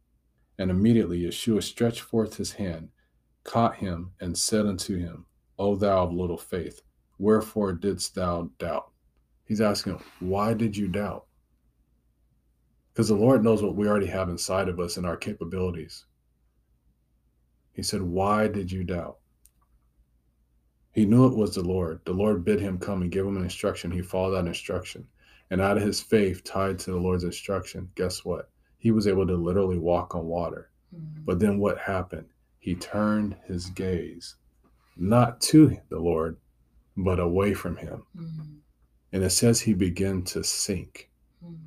And 0.58 0.70
immediately 0.70 1.22
Yeshua 1.22 1.64
stretched 1.64 2.02
forth 2.02 2.38
his 2.38 2.52
hand, 2.52 2.90
caught 3.44 3.76
him, 3.76 4.12
and 4.20 4.38
said 4.38 4.66
unto 4.66 4.98
him, 4.98 5.26
O 5.58 5.76
thou 5.76 6.04
of 6.04 6.14
little 6.14 6.38
faith, 6.38 6.82
wherefore 7.18 7.74
didst 7.74 8.16
thou 8.16 8.50
doubt? 8.60 8.92
He's 9.46 9.62
asking, 9.62 10.02
Why 10.20 10.54
did 10.54 10.76
you 10.76 10.88
doubt? 10.88 11.26
Because 12.94 13.08
the 13.08 13.16
Lord 13.16 13.44
knows 13.44 13.64
what 13.64 13.76
we 13.76 13.88
already 13.88 14.08
have 14.08 14.30
inside 14.30 14.68
of 14.68 14.80
us 14.80 14.98
and 14.98 15.06
our 15.06 15.18
capabilities. 15.18 16.06
He 17.72 17.84
said, 17.84 18.02
Why 18.02 18.48
did 18.48 18.72
you 18.72 18.84
doubt? 18.84 19.18
He 20.94 21.06
knew 21.06 21.28
it 21.28 21.38
was 21.38 21.56
the 21.56 21.64
Lord. 21.64 22.02
The 22.06 22.14
Lord 22.14 22.44
bid 22.44 22.60
him 22.60 22.78
come 22.78 23.02
and 23.02 23.12
give 23.12 23.26
him 23.26 23.38
an 23.38 23.44
instruction. 23.44 23.92
He 23.92 24.02
followed 24.02 24.32
that 24.32 24.48
instruction. 24.48 25.08
And 25.50 25.62
out 25.62 25.78
of 25.78 25.84
his 25.84 26.02
faith, 26.02 26.44
tied 26.44 26.80
to 26.80 26.92
the 26.92 26.98
Lord's 26.98 27.24
instruction, 27.24 27.90
guess 27.96 28.26
what? 28.26 28.50
He 28.78 28.92
was 28.92 29.08
able 29.08 29.28
to 29.28 29.36
literally 29.36 29.78
walk 29.78 30.16
on 30.16 30.26
water. 30.26 30.70
Mm. 30.94 31.26
But 31.26 31.40
then 31.40 31.60
what 31.60 31.78
happened? 31.78 32.28
He 32.60 32.76
turned 32.76 33.36
his 33.46 33.68
gaze 33.68 34.36
not 34.98 35.40
to 35.42 35.78
the 35.90 36.00
Lord, 36.00 36.38
but 36.98 37.20
away 37.20 37.54
from 37.54 37.78
him. 37.78 38.04
Mm. 38.18 38.58
And 39.14 39.24
it 39.24 39.30
says 39.32 39.60
he 39.60 39.74
began 39.74 40.24
to 40.24 40.44
sink. 40.44 41.10
Mm. 41.46 41.58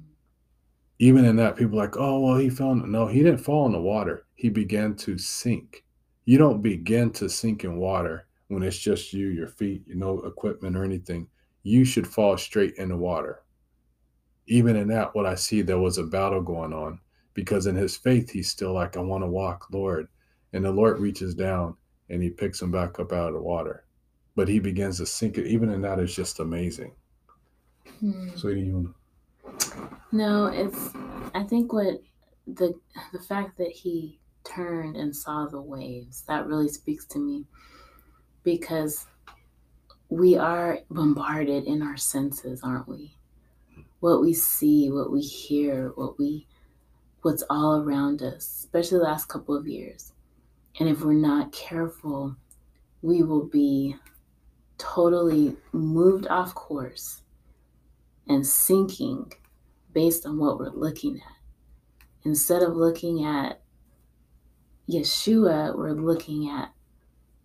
Even 0.99 1.25
in 1.25 1.37
that, 1.37 1.57
people 1.57 1.79
are 1.79 1.85
like, 1.85 1.97
oh, 1.97 2.21
well, 2.21 2.37
he 2.37 2.51
fell. 2.51 2.73
In... 2.73 2.91
No, 2.91 3.07
he 3.07 3.23
didn't 3.23 3.39
fall 3.39 3.67
in 3.67 3.73
the 3.73 3.81
water. 3.81 4.27
He 4.35 4.51
began 4.51 4.95
to 4.97 5.17
sink. 5.17 5.85
You 6.27 6.39
don't 6.39 6.63
begin 6.63 7.11
to 7.13 7.29
sink 7.29 7.65
in 7.65 7.77
water 7.77 8.27
when 8.55 8.63
it's 8.63 8.79
just 8.79 9.13
you, 9.13 9.29
your 9.29 9.49
feet, 9.49 9.83
you 9.87 9.97
no 9.97 10.21
equipment 10.23 10.77
or 10.77 10.85
anything. 10.85 11.27
You 11.63 11.85
should 11.85 12.07
fall 12.07 12.37
straight 12.39 12.75
in 12.77 12.89
the 12.89 12.97
water. 12.97 13.43
Even 14.47 14.77
in 14.77 14.89
that, 14.89 15.15
what 15.15 15.27
I 15.27 15.35
see, 15.35 15.63
there 15.63 15.79
was 15.79 15.99
a 15.99 16.05
battle 16.05 16.43
going 16.43 16.73
on 16.73 17.01
because 17.33 17.67
in 17.67 17.75
his 17.75 17.97
faith, 17.97 18.31
he's 18.31 18.49
still 18.49 18.73
like, 18.73 18.97
I 18.97 19.01
want 19.01 19.25
to 19.25 19.29
walk, 19.29 19.67
Lord. 19.73 20.09
And 20.53 20.65
the 20.65 20.71
Lord 20.71 21.01
reaches 21.01 21.35
down 21.35 21.75
and 22.11 22.23
he 22.23 22.31
picks 22.31 22.63
him 22.63 22.71
back 22.71 23.01
up 23.01 23.13
out 23.13 23.29
of 23.29 23.35
the 23.35 23.43
water. 23.43 23.85
But 24.37 24.49
he 24.49 24.61
begins 24.61 24.99
to 24.99 25.07
sink 25.07 25.39
it. 25.39 25.47
Even 25.47 25.71
in 25.71 25.83
that, 25.83 25.99
it's 25.99 26.15
just 26.15 26.41
amazing. 26.41 26.93
Mm. 28.03 28.39
Sweetie, 28.39 28.63
you 28.63 28.95
No, 30.13 30.47
it's. 30.47 30.91
I 31.35 31.45
think 31.45 31.73
what 31.73 32.01
the 32.47 32.75
the 33.13 33.21
fact 33.21 33.57
that 33.59 33.71
he 33.71 34.21
turned 34.45 34.97
and 34.97 35.15
saw 35.15 35.47
the 35.47 35.61
waves 35.61 36.23
that 36.29 36.47
really 36.47 36.69
speaks 36.69 37.07
to 37.07 37.19
me 37.19 37.47
because 38.45 39.07
we 40.09 40.37
are 40.37 40.79
bombarded 40.91 41.65
in 41.65 41.83
our 41.83 41.97
senses, 41.97 42.61
aren't 42.63 42.87
we? 42.87 43.17
What 44.01 44.21
we 44.21 44.35
see, 44.35 44.91
what 44.91 45.11
we 45.11 45.23
hear, 45.23 45.93
what 45.97 46.19
we 46.19 46.47
what's 47.23 47.43
all 47.49 47.81
around 47.81 48.23
us, 48.23 48.45
especially 48.65 48.99
the 48.99 49.05
last 49.05 49.29
couple 49.29 49.57
of 49.57 49.67
years. 49.67 50.13
And 50.79 50.89
if 50.89 51.01
we're 51.01 51.15
not 51.15 51.53
careful, 51.53 52.37
we 53.01 53.23
will 53.23 53.47
be 53.47 53.97
totally 54.77 55.57
moved 55.73 56.27
off 56.27 56.55
course 56.55 57.23
and 58.29 58.47
sinking 58.47 59.33
based 59.95 60.27
on 60.27 60.39
what 60.39 60.59
we're 60.59 60.69
looking 60.69 61.17
at. 61.17 61.37
Instead 62.25 62.63
of 62.63 62.77
looking 62.77 63.25
at 63.25 63.63
Yeshua, 64.89 65.77
we're 65.77 65.93
looking 65.93 66.51
at 66.51 66.73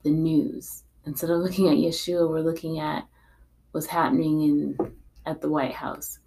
the 0.04 0.12
news. 0.12 0.84
Instead 1.10 1.32
of 1.32 1.40
looking 1.40 1.68
at 1.68 1.78
Yeshua, 1.78 2.30
we're 2.30 2.40
looking 2.40 2.80
at 2.80 3.04
what's 3.72 3.88
happening 3.88 4.44
in 4.44 4.78
at 5.26 5.42
the 5.42 5.50
White 5.50 5.74
House. 5.74 6.20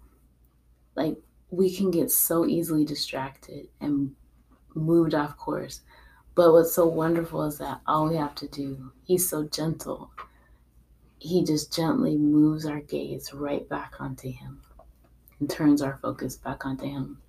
Like 0.93 1.15
we 1.49 1.73
can 1.73 1.89
get 1.89 2.11
so 2.11 2.45
easily 2.45 2.83
distracted 2.83 3.69
and 3.79 4.13
moved 4.75 5.15
off 5.15 5.37
course. 5.37 5.79
But 6.35 6.51
what's 6.51 6.73
so 6.73 6.85
wonderful 6.85 7.43
is 7.43 7.59
that 7.59 7.79
all 7.87 8.09
we 8.09 8.17
have 8.17 8.35
to 8.35 8.47
do, 8.49 8.91
he's 9.05 9.29
so 9.29 9.45
gentle. 9.45 10.11
He 11.17 11.45
just 11.45 11.73
gently 11.73 12.17
moves 12.17 12.65
our 12.65 12.81
gaze 12.81 13.33
right 13.33 13.67
back 13.69 13.93
onto 14.01 14.29
him 14.29 14.63
and 15.39 15.49
turns 15.49 15.81
our 15.81 15.97
focus 16.01 16.35
back 16.35 16.65
onto 16.65 16.87
him. 16.87 17.19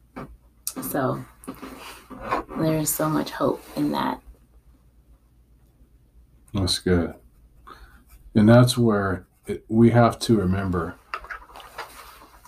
So 0.90 1.25
there's 2.58 2.90
so 2.90 3.08
much 3.08 3.30
hope 3.30 3.62
in 3.76 3.92
that. 3.92 4.20
That's 6.52 6.80
good. 6.80 7.14
And 8.34 8.48
that's 8.48 8.76
where 8.76 9.26
it, 9.46 9.64
we 9.68 9.90
have 9.90 10.18
to 10.20 10.36
remember 10.36 10.96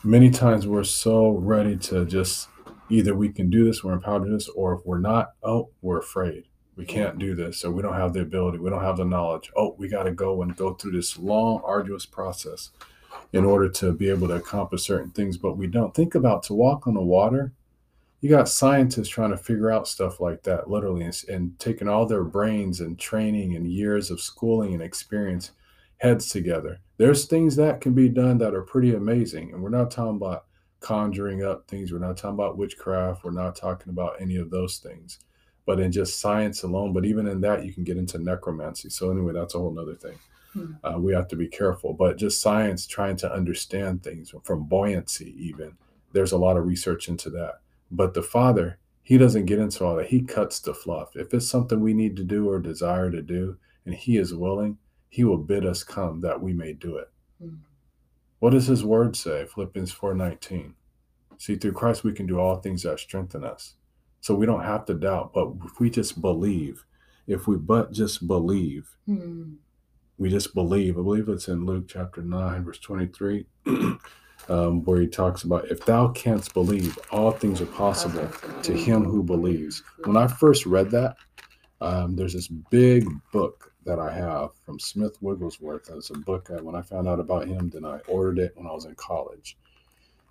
many 0.06 0.30
times 0.30 0.66
we're 0.66 0.84
so 0.84 1.30
ready 1.30 1.76
to 1.76 2.04
just 2.04 2.48
either 2.88 3.14
we 3.14 3.28
can 3.28 3.50
do 3.50 3.64
this, 3.64 3.82
we're 3.82 3.92
empowered 3.92 4.22
to 4.22 4.28
do 4.28 4.34
this, 4.34 4.48
or 4.48 4.74
if 4.74 4.86
we're 4.86 4.98
not, 4.98 5.32
oh, 5.42 5.70
we're 5.82 5.98
afraid. 5.98 6.44
We 6.76 6.84
can't 6.84 7.18
do 7.18 7.34
this, 7.34 7.58
so 7.58 7.70
we 7.70 7.82
don't 7.82 7.94
have 7.94 8.12
the 8.12 8.20
ability, 8.20 8.58
we 8.58 8.70
don't 8.70 8.84
have 8.84 8.98
the 8.98 9.04
knowledge. 9.04 9.50
Oh, 9.56 9.74
we 9.78 9.88
got 9.88 10.04
to 10.04 10.12
go 10.12 10.42
and 10.42 10.54
go 10.54 10.74
through 10.74 10.92
this 10.92 11.18
long, 11.18 11.62
arduous 11.64 12.06
process 12.06 12.70
in 13.32 13.44
order 13.44 13.68
to 13.68 13.92
be 13.92 14.08
able 14.08 14.28
to 14.28 14.34
accomplish 14.34 14.82
certain 14.82 15.10
things, 15.10 15.36
but 15.36 15.56
we 15.56 15.66
don't. 15.66 15.94
Think 15.94 16.14
about 16.14 16.42
to 16.44 16.54
walk 16.54 16.86
on 16.86 16.94
the 16.94 17.00
water. 17.00 17.52
You 18.20 18.30
got 18.30 18.48
scientists 18.48 19.08
trying 19.08 19.30
to 19.30 19.36
figure 19.36 19.70
out 19.70 19.88
stuff 19.88 20.20
like 20.20 20.42
that, 20.44 20.68
literally, 20.70 21.04
and, 21.04 21.24
and 21.28 21.58
taking 21.58 21.88
all 21.88 22.06
their 22.06 22.24
brains 22.24 22.80
and 22.80 22.98
training 22.98 23.56
and 23.56 23.66
years 23.66 24.10
of 24.10 24.20
schooling 24.20 24.74
and 24.74 24.82
experience 24.82 25.52
heads 25.98 26.28
together. 26.28 26.80
There's 26.98 27.26
things 27.26 27.56
that 27.56 27.80
can 27.80 27.94
be 27.94 28.08
done 28.08 28.38
that 28.38 28.54
are 28.54 28.62
pretty 28.62 28.94
amazing, 28.94 29.52
and 29.52 29.62
we're 29.62 29.68
not 29.68 29.90
talking 29.90 30.16
about 30.16 30.46
conjuring 30.80 31.42
up 31.42 31.66
things. 31.68 31.92
We're 31.92 31.98
not 31.98 32.16
talking 32.16 32.34
about 32.34 32.58
witchcraft. 32.58 33.24
We're 33.24 33.30
not 33.32 33.56
talking 33.56 33.90
about 33.90 34.20
any 34.20 34.36
of 34.36 34.50
those 34.50 34.78
things. 34.78 35.18
But 35.64 35.80
in 35.80 35.90
just 35.90 36.20
science 36.20 36.62
alone, 36.62 36.92
but 36.92 37.04
even 37.04 37.26
in 37.26 37.40
that, 37.40 37.64
you 37.64 37.72
can 37.72 37.82
get 37.82 37.96
into 37.96 38.18
necromancy. 38.18 38.88
So 38.88 39.10
anyway, 39.10 39.32
that's 39.32 39.54
a 39.54 39.58
whole 39.58 39.72
nother 39.72 39.96
thing. 39.96 40.18
Hmm. 40.52 40.72
Uh, 40.84 40.98
we 40.98 41.12
have 41.12 41.26
to 41.28 41.36
be 41.36 41.48
careful. 41.48 41.92
But 41.92 42.18
just 42.18 42.40
science 42.40 42.86
trying 42.86 43.16
to 43.16 43.32
understand 43.32 44.02
things 44.02 44.32
from 44.44 44.64
buoyancy, 44.64 45.34
even 45.38 45.76
there's 46.12 46.32
a 46.32 46.38
lot 46.38 46.56
of 46.56 46.66
research 46.66 47.08
into 47.08 47.30
that. 47.30 47.60
But 47.90 48.14
the 48.14 48.22
Father, 48.22 48.78
He 49.02 49.18
doesn't 49.18 49.46
get 49.46 49.58
into 49.58 49.84
all 49.84 49.96
that. 49.96 50.06
He 50.06 50.22
cuts 50.22 50.60
the 50.60 50.72
fluff. 50.72 51.16
If 51.16 51.34
it's 51.34 51.48
something 51.48 51.80
we 51.80 51.94
need 51.94 52.16
to 52.16 52.24
do 52.24 52.48
or 52.48 52.60
desire 52.60 53.10
to 53.10 53.22
do, 53.22 53.56
and 53.84 53.94
He 53.94 54.18
is 54.18 54.34
willing, 54.34 54.78
He 55.08 55.25
will 55.25 55.38
bid 55.38 55.64
us 55.64 55.82
come 55.84 56.20
that 56.22 56.40
we 56.40 56.52
may 56.52 56.72
do 56.72 56.96
it. 56.96 57.10
Hmm. 57.40 57.54
What 58.40 58.50
does 58.50 58.66
His 58.66 58.84
Word 58.84 59.16
say? 59.16 59.46
Philippians 59.46 59.92
four 59.92 60.14
nineteen. 60.14 60.75
See, 61.38 61.56
through 61.56 61.72
Christ 61.72 62.04
we 62.04 62.12
can 62.12 62.26
do 62.26 62.38
all 62.38 62.56
things 62.56 62.82
that 62.82 62.98
strengthen 62.98 63.44
us. 63.44 63.75
So 64.20 64.34
we 64.34 64.46
don't 64.46 64.64
have 64.64 64.84
to 64.86 64.94
doubt, 64.94 65.32
but 65.34 65.52
if 65.64 65.78
we 65.78 65.90
just 65.90 66.20
believe, 66.20 66.84
if 67.26 67.46
we 67.46 67.56
but 67.56 67.92
just 67.92 68.26
believe, 68.26 68.96
Hmm. 69.06 69.54
we 70.18 70.30
just 70.30 70.54
believe. 70.54 70.98
I 70.98 71.02
believe 71.02 71.28
it's 71.28 71.48
in 71.48 71.64
Luke 71.66 71.86
chapter 71.88 72.22
9, 72.22 72.64
verse 72.64 72.78
23, 72.78 73.46
um, 74.48 74.82
where 74.84 75.00
he 75.00 75.06
talks 75.06 75.44
about 75.44 75.70
if 75.70 75.84
thou 75.84 76.08
canst 76.08 76.54
believe, 76.54 76.98
all 77.10 77.30
things 77.30 77.60
are 77.60 77.66
possible 77.66 78.28
to 78.62 78.72
him 78.72 79.04
who 79.04 79.22
believes. 79.22 79.82
When 80.04 80.16
I 80.16 80.26
first 80.26 80.66
read 80.66 80.90
that, 80.90 81.16
um, 81.80 82.16
there's 82.16 82.32
this 82.32 82.48
big 82.48 83.06
book 83.32 83.72
that 83.86 83.98
I 84.00 84.12
have 84.12 84.50
from 84.64 84.78
Smith 84.78 85.16
Wigglesworth. 85.20 85.88
It's 85.90 86.10
a 86.10 86.14
book 86.14 86.50
when 86.60 86.74
I 86.74 86.82
found 86.82 87.08
out 87.08 87.20
about 87.20 87.46
him, 87.46 87.70
then 87.70 87.84
I 87.84 87.98
ordered 88.08 88.38
it 88.38 88.52
when 88.56 88.66
I 88.66 88.72
was 88.72 88.84
in 88.84 88.94
college. 88.96 89.56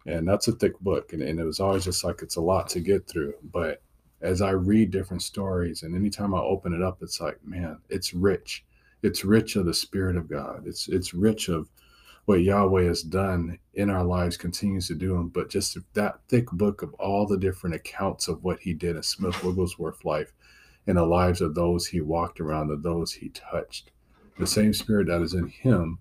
And 0.05 0.27
that's 0.27 0.47
a 0.47 0.51
thick 0.51 0.77
book. 0.81 1.13
And, 1.13 1.23
and 1.23 1.39
it 1.39 1.45
was 1.45 1.59
always 1.59 1.85
just 1.85 2.03
like 2.03 2.21
it's 2.21 2.35
a 2.35 2.41
lot 2.41 2.69
to 2.69 2.79
get 2.81 3.07
through. 3.07 3.33
But 3.51 3.81
as 4.21 4.41
I 4.41 4.51
read 4.51 4.91
different 4.91 5.23
stories, 5.23 5.83
and 5.83 5.95
anytime 5.95 6.35
I 6.35 6.39
open 6.39 6.73
it 6.73 6.83
up, 6.83 6.99
it's 7.01 7.19
like, 7.19 7.39
man, 7.45 7.79
it's 7.89 8.13
rich. 8.13 8.65
It's 9.01 9.25
rich 9.25 9.55
of 9.55 9.65
the 9.65 9.73
Spirit 9.73 10.17
of 10.17 10.29
God. 10.29 10.67
It's 10.67 10.87
it's 10.87 11.13
rich 11.13 11.47
of 11.47 11.69
what 12.25 12.41
Yahweh 12.41 12.83
has 12.83 13.03
done 13.03 13.59
in 13.75 13.89
our 13.89 14.03
lives, 14.03 14.35
continues 14.35 14.87
to 14.87 14.95
do. 14.95 15.09
Them. 15.09 15.29
But 15.29 15.49
just 15.49 15.77
that 15.93 16.19
thick 16.27 16.49
book 16.51 16.81
of 16.81 16.93
all 16.95 17.25
the 17.25 17.37
different 17.37 17.75
accounts 17.75 18.27
of 18.27 18.43
what 18.43 18.59
he 18.59 18.73
did 18.73 18.95
in 18.95 19.03
Smith 19.03 19.43
Wigglesworth's 19.43 20.03
life 20.03 20.33
in 20.87 20.95
the 20.95 21.05
lives 21.05 21.41
of 21.41 21.55
those 21.55 21.87
he 21.87 22.01
walked 22.01 22.39
around, 22.39 22.71
of 22.71 22.83
those 22.83 23.11
he 23.13 23.29
touched. 23.29 23.91
The 24.37 24.47
same 24.47 24.73
spirit 24.73 25.07
that 25.07 25.21
is 25.21 25.33
in 25.33 25.47
him 25.47 25.99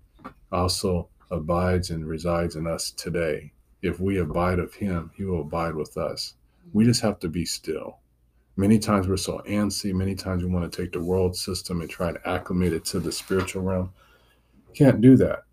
also 0.51 1.09
abides 1.31 1.89
and 1.89 2.05
resides 2.05 2.55
in 2.55 2.67
us 2.67 2.91
today. 2.91 3.51
If 3.81 3.99
we 3.99 4.17
abide 4.19 4.59
of 4.59 4.73
him, 4.73 5.11
he 5.15 5.23
will 5.23 5.41
abide 5.41 5.75
with 5.75 5.97
us. 5.97 6.35
We 6.73 6.85
just 6.85 7.01
have 7.01 7.19
to 7.19 7.29
be 7.29 7.45
still. 7.45 7.99
Many 8.57 8.79
times 8.79 9.07
we're 9.07 9.17
so 9.17 9.41
antsy. 9.47 9.93
Many 9.93 10.15
times 10.15 10.43
we 10.43 10.49
want 10.49 10.71
to 10.71 10.81
take 10.81 10.93
the 10.93 11.03
world 11.03 11.35
system 11.35 11.81
and 11.81 11.89
try 11.89 12.11
to 12.11 12.27
acclimate 12.27 12.73
it 12.73 12.85
to 12.85 12.99
the 12.99 13.11
spiritual 13.11 13.63
realm. 13.63 13.91
Can't 14.73 15.01
do 15.01 15.17
that. 15.17 15.43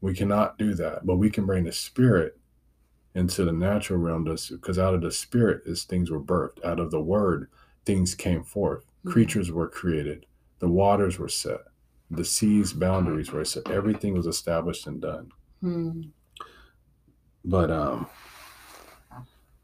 We 0.00 0.14
cannot 0.14 0.58
do 0.58 0.74
that. 0.74 1.04
But 1.04 1.16
we 1.16 1.28
can 1.30 1.44
bring 1.44 1.64
the 1.64 1.72
spirit 1.72 2.38
into 3.14 3.44
the 3.44 3.52
natural 3.52 3.98
realm 3.98 4.28
us, 4.28 4.50
because 4.50 4.78
out 4.78 4.94
of 4.94 5.00
the 5.00 5.10
spirit 5.10 5.62
is 5.66 5.84
things 5.84 6.10
were 6.10 6.20
birthed. 6.20 6.64
Out 6.64 6.78
of 6.78 6.90
the 6.90 7.00
word, 7.00 7.48
things 7.86 8.14
came 8.14 8.42
forth. 8.44 8.84
Mhm. 9.04 9.12
Creatures 9.12 9.50
were 9.50 9.68
created. 9.68 10.26
The 10.58 10.68
waters 10.68 11.18
were 11.18 11.28
set. 11.28 11.62
The 12.10 12.24
seas 12.24 12.72
boundaries 12.72 13.32
were 13.32 13.44
set. 13.44 13.70
Everything 13.70 14.14
was 14.14 14.26
established 14.26 14.86
and 14.86 15.00
done. 15.00 15.30
Hmm. 15.60 16.02
But 17.44 17.70
um 17.70 18.06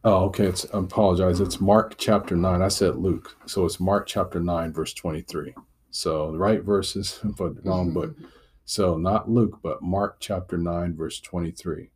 oh 0.05 0.25
okay, 0.27 0.47
it's 0.47 0.65
I 0.73 0.79
apologize. 0.79 1.41
It's 1.41 1.61
Mark 1.61 1.97
chapter 1.99 2.37
nine. 2.37 2.63
I 2.63 2.69
said 2.69 2.97
Luke. 2.97 3.37
So 3.47 3.65
it's 3.67 3.81
Mark 3.81 4.07
chapter 4.07 4.41
nine, 4.41 4.73
verse 4.73 4.95
23. 4.95 5.55
So 5.91 6.33
the 6.33 6.39
right 6.39 6.63
verses, 6.63 7.21
but 7.39 7.65
wrong 7.65 7.93
book. 7.93 8.17
So 8.65 8.97
not 8.97 9.29
Luke, 9.31 9.59
but 9.63 9.83
Mark 9.83 10.17
chapter 10.21 10.57
9, 10.57 10.97
verse 10.97 11.21
23, 11.21 11.91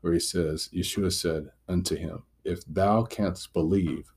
where 0.00 0.12
he 0.12 0.18
says, 0.20 0.68
Yeshua 0.74 1.12
said 1.12 1.50
unto 1.68 1.96
him, 1.96 2.24
If 2.44 2.64
thou 2.66 3.04
canst 3.04 3.52
believe, 3.52 4.12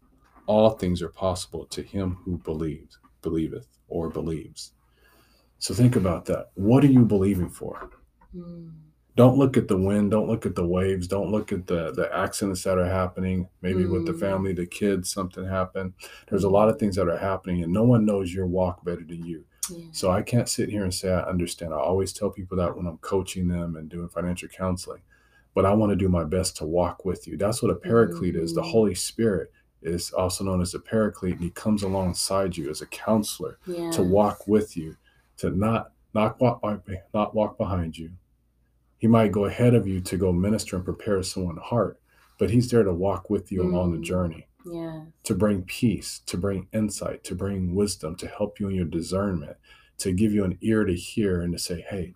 all 0.48 0.72
things 0.72 1.02
are 1.02 1.10
possible 1.10 1.66
to 1.68 1.82
him 1.84 2.18
who 2.26 2.38
believes, 2.40 2.98
believeth, 3.22 3.68
or 3.88 4.10
believes. 4.10 4.72
So 5.60 5.74
think 5.74 5.96
about 5.96 6.26
that. 6.26 6.48
What 6.56 6.84
are 6.84 6.88
you 6.92 7.06
believing 7.06 7.50
for? 7.50 7.90
Hmm. 8.34 8.70
Don't 9.16 9.38
look 9.40 9.58
at 9.58 9.68
the 9.68 9.78
wind, 9.78 10.12
don't 10.12 10.28
look 10.28 10.46
at 10.46 10.54
the 10.54 10.66
waves, 10.68 11.08
don't 11.08 11.32
look 11.32 11.52
at 11.52 11.66
the 11.66 11.92
the 11.92 12.08
accidents 12.16 12.64
that 12.64 12.78
are 12.78 12.86
happening, 12.88 13.50
maybe 13.64 13.86
with 13.86 14.06
the 14.06 14.14
Mm. 14.14 14.20
family, 14.20 14.54
the 14.54 14.68
kids, 14.68 15.12
something 15.12 15.44
happened. 15.44 15.94
There's 16.30 16.44
a 16.44 16.50
lot 16.50 16.70
of 16.70 16.78
things 16.78 16.96
that 16.98 17.08
are 17.10 17.18
happening, 17.18 17.64
and 17.64 17.74
no 17.74 17.84
one 17.84 18.06
knows 18.06 18.32
your 18.32 18.46
walk 18.46 18.86
better 18.86 19.04
than 19.04 19.26
you. 19.26 19.44
Yeah. 19.72 19.86
So 19.92 20.12
I 20.12 20.22
can't 20.22 20.48
sit 20.48 20.70
here 20.70 20.84
and 20.84 20.94
say 20.94 21.12
I 21.12 21.24
understand. 21.24 21.74
I 21.74 21.78
always 21.78 22.14
tell 22.14 22.30
people 22.30 22.58
that 22.58 22.78
when 22.78 22.86
I'm 22.86 23.00
coaching 23.00 23.48
them 23.48 23.76
and 23.76 23.90
doing 23.90 24.08
financial 24.08 24.50
counseling, 24.50 25.02
but 25.56 25.66
I 25.66 25.74
want 25.74 25.90
to 25.90 25.96
do 25.96 26.10
my 26.10 26.24
best 26.24 26.56
to 26.58 26.66
walk 26.68 27.04
with 27.04 27.28
you. 27.28 27.38
That's 27.38 27.64
what 27.64 27.72
a 27.72 27.76
paraclete 27.76 28.36
is. 28.36 28.54
The 28.54 28.62
Mhm. 28.62 28.72
Holy 28.72 28.94
Spirit 28.96 29.52
is 29.88 30.12
also 30.12 30.44
known 30.44 30.62
as 30.62 30.74
a 30.74 30.80
paraclete, 30.80 31.36
and 31.36 31.44
he 31.44 31.50
comes 31.52 31.84
alongside 31.84 32.58
you 32.58 32.70
as 32.70 32.82
a 32.82 32.88
counselor 32.88 33.58
yeah. 33.66 33.90
to 33.92 34.04
walk 34.04 34.48
with 34.48 34.76
you, 34.78 34.96
to 35.38 35.50
not 35.52 35.92
not 36.14 36.40
walk 36.42 36.62
by, 36.62 36.78
not 37.14 37.36
walk 37.36 37.58
behind 37.58 37.98
you. 37.98 38.10
He 38.98 39.06
might 39.08 39.32
go 39.32 39.46
ahead 39.46 39.76
of 39.76 39.88
you 39.88 40.02
to 40.02 40.18
go 40.18 40.32
minister 40.32 40.76
and 40.76 40.84
prepare 40.86 41.22
someone's 41.22 41.62
heart, 41.62 42.00
but 42.40 42.50
he's 42.50 42.70
there 42.72 42.84
to 42.84 42.94
walk 42.94 43.30
with 43.30 43.52
you 43.52 43.62
along 43.62 43.92
the 43.92 44.00
Mm. 44.00 44.04
journey 44.04 44.48
Yeah. 44.66 45.06
to 45.24 45.36
bring 45.36 45.62
peace, 45.64 46.20
to 46.26 46.38
bring 46.38 46.68
insight, 46.74 47.24
to 47.26 47.36
bring 47.36 47.76
wisdom, 47.76 48.16
to 48.16 48.28
help 48.28 48.60
you 48.60 48.68
in 48.70 48.76
your 48.76 48.86
discernment, 48.86 49.58
to 50.00 50.12
give 50.12 50.34
you 50.34 50.44
an 50.44 50.58
ear 50.62 50.86
to 50.86 50.96
hear 50.96 51.42
and 51.42 51.54
to 51.54 51.60
say, 51.60 51.82
hey, 51.88 52.16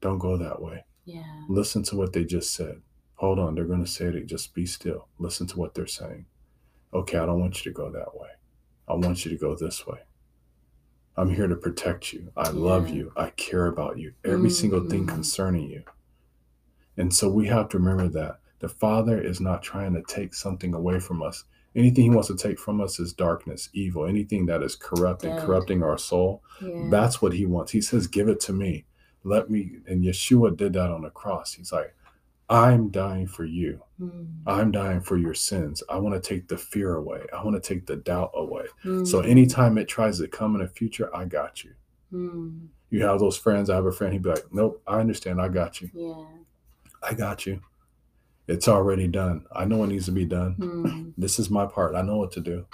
don't 0.00 0.18
go 0.18 0.36
that 0.36 0.62
way. 0.62 0.84
Yeah. 1.04 1.24
Listen 1.48 1.82
to 1.84 1.96
what 1.96 2.12
they 2.12 2.24
just 2.24 2.52
said. 2.54 2.80
Hold 3.16 3.38
on, 3.40 3.54
they're 3.56 3.64
going 3.64 3.84
to 3.84 3.90
say 3.90 4.06
it. 4.06 4.26
Just 4.26 4.54
be 4.54 4.66
still. 4.66 5.08
Listen 5.18 5.46
to 5.48 5.58
what 5.58 5.74
they're 5.74 5.86
saying. 5.86 6.26
Okay, 6.96 7.18
I 7.18 7.26
don't 7.26 7.38
want 7.40 7.62
you 7.64 7.70
to 7.72 7.76
go 7.76 7.90
that 7.90 8.16
way. 8.16 8.30
I 8.88 8.94
want 8.94 9.24
you 9.24 9.30
to 9.30 9.36
go 9.36 9.54
this 9.54 9.86
way. 9.86 9.98
I'm 11.16 11.28
here 11.30 11.46
to 11.46 11.56
protect 11.56 12.12
you. 12.14 12.30
I 12.36 12.48
love 12.50 12.88
Yeah. 12.88 12.94
you. 12.94 13.12
I 13.16 13.30
care 13.30 13.66
about 13.66 13.98
you. 13.98 14.12
Every 14.24 14.48
single 14.50 14.88
thing 14.88 15.04
Mhm. 15.04 15.08
concerning 15.08 15.68
you. 15.70 15.82
And 16.96 17.12
so 17.14 17.28
we 17.30 17.46
have 17.48 17.68
to 17.70 17.78
remember 17.78 18.08
that 18.08 18.40
the 18.60 18.68
Father 18.70 19.20
is 19.20 19.40
not 19.40 19.62
trying 19.62 19.92
to 19.94 20.02
take 20.02 20.32
something 20.32 20.72
away 20.72 20.98
from 20.98 21.22
us. 21.22 21.44
Anything 21.74 22.04
He 22.04 22.10
wants 22.10 22.28
to 22.28 22.36
take 22.36 22.58
from 22.58 22.80
us 22.80 22.98
is 22.98 23.12
darkness, 23.12 23.68
evil, 23.74 24.06
anything 24.06 24.46
that 24.46 24.62
is 24.62 24.74
corrupt 24.76 25.24
and 25.24 25.38
corrupting 25.38 25.82
our 25.82 25.98
soul. 25.98 26.42
Yeah. 26.62 26.88
That's 26.90 27.20
what 27.20 27.34
He 27.34 27.44
wants. 27.44 27.72
He 27.72 27.82
says, 27.82 28.06
Give 28.06 28.28
it 28.28 28.40
to 28.40 28.54
me. 28.54 28.86
Let 29.22 29.50
me. 29.50 29.80
And 29.86 30.02
Yeshua 30.02 30.56
did 30.56 30.72
that 30.74 30.90
on 30.90 31.02
the 31.02 31.10
cross. 31.10 31.52
He's 31.52 31.72
like, 31.72 31.94
I'm 32.48 32.90
dying 32.90 33.26
for 33.26 33.44
you. 33.44 33.82
Hmm. 33.98 34.24
I'm 34.46 34.70
dying 34.70 35.00
for 35.00 35.16
your 35.16 35.34
sins. 35.34 35.82
I 35.88 35.96
want 35.98 36.14
to 36.14 36.28
take 36.28 36.46
the 36.48 36.56
fear 36.56 36.94
away. 36.94 37.22
I 37.36 37.42
want 37.44 37.60
to 37.60 37.66
take 37.74 37.86
the 37.86 37.96
doubt 37.96 38.30
away. 38.34 38.66
So 39.04 39.20
Hmm. 39.22 39.28
anytime 39.28 39.78
it 39.78 39.88
tries 39.88 40.18
to 40.20 40.28
come 40.28 40.54
in 40.54 40.60
the 40.62 40.68
future, 40.68 41.14
I 41.14 41.24
got 41.24 41.64
you. 41.64 41.72
Hmm. 42.10 42.66
You 42.90 43.02
have 43.04 43.18
those 43.18 43.36
friends. 43.36 43.68
I 43.68 43.74
have 43.74 43.86
a 43.86 43.90
friend. 43.92 44.12
He'd 44.12 44.22
be 44.22 44.30
like, 44.30 44.46
Nope, 44.52 44.80
I 44.86 45.00
understand. 45.00 45.40
I 45.40 45.48
got 45.48 45.80
you. 45.80 45.90
Yeah. 45.92 46.24
I 47.02 47.14
got 47.14 47.46
you. 47.46 47.60
It's 48.46 48.68
already 48.68 49.08
done. 49.08 49.44
I 49.52 49.64
know 49.64 49.78
what 49.78 49.88
needs 49.88 50.06
to 50.06 50.12
be 50.12 50.24
done. 50.24 50.52
Hmm. 50.54 51.10
This 51.18 51.40
is 51.40 51.50
my 51.50 51.66
part. 51.66 51.96
I 51.96 52.02
know 52.02 52.16
what 52.18 52.30
to 52.32 52.40
do. 52.40 52.66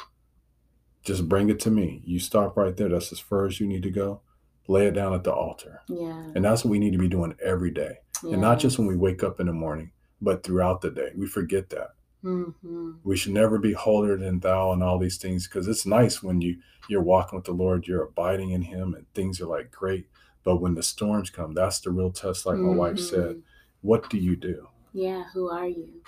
Just 1.03 1.29
bring 1.31 1.49
it 1.49 1.59
to 1.61 1.71
me. 1.71 2.03
You 2.05 2.19
stop 2.19 2.57
right 2.59 2.77
there. 2.77 2.91
That's 2.91 3.11
as 3.11 3.19
far 3.21 3.47
as 3.47 3.59
you 3.59 3.67
need 3.67 3.83
to 3.85 3.91
go. 3.91 4.21
Lay 4.69 4.87
it 4.87 4.93
down 4.93 5.15
at 5.15 5.25
the 5.25 5.33
altar. 5.33 5.81
Yeah. 5.89 6.31
And 6.35 6.45
that's 6.45 6.63
what 6.63 6.71
we 6.71 6.79
need 6.79 6.93
to 6.93 6.99
be 6.99 7.09
doing 7.09 7.35
every 7.43 7.71
day. 7.71 7.99
Yeah. 8.25 8.33
And 8.33 8.41
not 8.43 8.59
just 8.59 8.79
when 8.79 8.87
we 8.87 8.97
wake 8.97 9.23
up 9.23 9.41
in 9.41 9.47
the 9.47 9.53
morning, 9.53 9.93
but 10.21 10.43
throughout 10.45 10.81
the 10.81 10.91
day. 10.91 11.11
We 11.17 11.27
forget 11.27 11.71
that. 11.71 11.95
hmm 12.23 12.93
We 13.05 13.17
should 13.17 13.33
never 13.33 13.59
be 13.59 13.73
holier 13.73 14.17
than 14.17 14.41
thou 14.41 14.73
and 14.73 14.83
all 14.83 14.99
these 14.99 15.19
things 15.19 15.47
because 15.49 15.67
it's 15.69 15.87
nice 15.87 16.23
when 16.23 16.41
you 16.41 16.59
you're 16.89 17.03
walking 17.03 17.37
with 17.37 17.47
the 17.47 17.53
Lord, 17.53 17.87
you're 17.87 18.05
abiding 18.05 18.51
in 18.51 18.63
Him, 18.63 18.95
and 18.95 19.07
things 19.15 19.41
are 19.41 19.47
like 19.47 19.71
great. 19.71 20.09
But 20.45 20.57
when 20.57 20.75
the 20.75 20.83
storms 20.83 21.31
come, 21.31 21.55
that's 21.55 21.81
the 21.81 21.91
real 21.91 22.11
test. 22.11 22.45
Like 22.47 22.59
my 22.59 22.75
wife 22.75 22.99
said, 22.99 23.37
Mhm. 23.37 23.43
what 23.83 24.11
do 24.11 24.19
you 24.19 24.35
do? 24.37 24.69
Yeah, 24.93 25.25
who 25.33 25.49
are 25.49 25.69
you? 25.69 26.03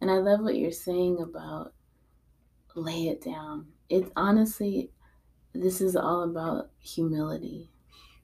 And 0.00 0.10
I 0.10 0.18
love 0.18 0.40
what 0.40 0.56
you're 0.56 0.72
saying 0.72 1.20
about 1.20 1.72
lay 2.74 3.08
it 3.08 3.20
down. 3.22 3.66
it's 3.88 4.10
honestly, 4.14 4.90
this 5.52 5.80
is 5.80 5.96
all 5.96 6.22
about 6.22 6.70
humility, 6.78 7.68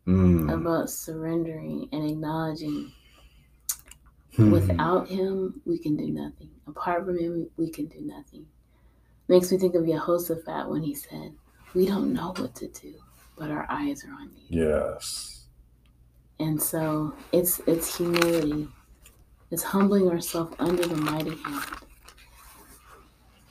Mm. 0.07 0.53
about 0.53 0.89
surrendering 0.91 1.89
and 1.93 2.09
acknowledging 2.09 2.93
Hmm. 4.37 4.51
without 4.51 5.09
Him, 5.09 5.61
we 5.65 5.79
can 5.79 5.97
do 5.97 6.09
nothing. 6.09 6.51
Apart 6.67 7.05
from 7.07 7.19
Him, 7.19 7.49
we 7.57 7.71
can 7.71 7.87
do 7.87 8.01
nothing. 8.01 8.47
Makes 9.29 9.51
me 9.51 9.59
think 9.59 9.75
of 9.75 9.87
Jehoshaphat 9.87 10.69
when 10.69 10.83
he 10.83 10.95
said, 10.95 11.33
We 11.75 11.87
don't 11.87 12.13
know 12.13 12.33
what 12.37 12.55
to 12.57 12.69
do, 12.69 12.95
but 13.37 13.51
our 13.51 13.67
eyes 13.69 14.05
are 14.05 14.13
on 14.13 14.31
you. 14.37 14.65
Yes. 14.65 15.47
And 16.39 16.63
so 16.63 17.15
it's 17.33 17.61
it's 17.67 17.97
humility. 17.97 18.69
It's 19.51 19.63
humbling 19.63 20.09
ourselves 20.11 20.55
under 20.59 20.87
the 20.87 20.97
mighty 20.97 21.35
hand 21.37 21.65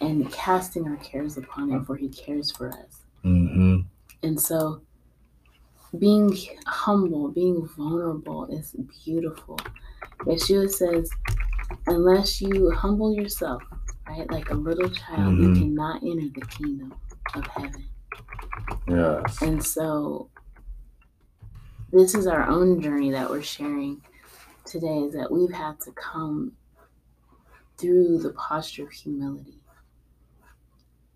and 0.02 0.32
casting 0.32 0.88
our 0.88 0.98
cares 0.98 1.38
upon 1.38 1.69
him 1.69 1.86
for 1.86 1.95
he 1.95 2.10
cares 2.10 2.52
for 2.52 2.69
us. 2.69 3.04
hmm 3.24 3.80
And 4.24 4.39
so 4.39 4.82
being 5.98 6.36
humble, 6.67 7.30
being 7.30 7.67
vulnerable 7.76 8.45
is 8.48 8.76
beautiful. 9.04 9.58
Yeshua 10.19 10.69
says, 10.69 11.10
unless 11.88 12.41
you 12.41 12.71
humble 12.71 13.13
yourself, 13.13 13.62
right, 14.08 14.30
like 14.32 14.49
a 14.49 14.54
little 14.56 14.89
child, 14.89 15.38
you 15.38 15.49
Mhm. 15.49 15.60
cannot 15.60 16.04
enter 16.04 16.30
the 16.39 16.45
kingdom 16.47 16.93
of 17.36 17.45
heaven. 17.47 17.84
Yes. 18.88 19.41
And 19.41 19.63
so 19.63 20.30
this 21.91 22.15
is 22.15 22.28
our 22.28 22.47
own 22.47 22.82
journey 22.82 23.12
that 23.12 23.30
we're 23.30 23.41
sharing 23.41 24.01
today 24.65 25.04
is 25.04 25.13
that 25.13 25.32
we've 25.32 25.51
had 25.54 25.80
to 25.82 25.91
come 25.91 26.54
through 27.78 28.19
the 28.19 28.32
posture 28.34 28.84
of 28.84 28.91
humility 28.91 29.62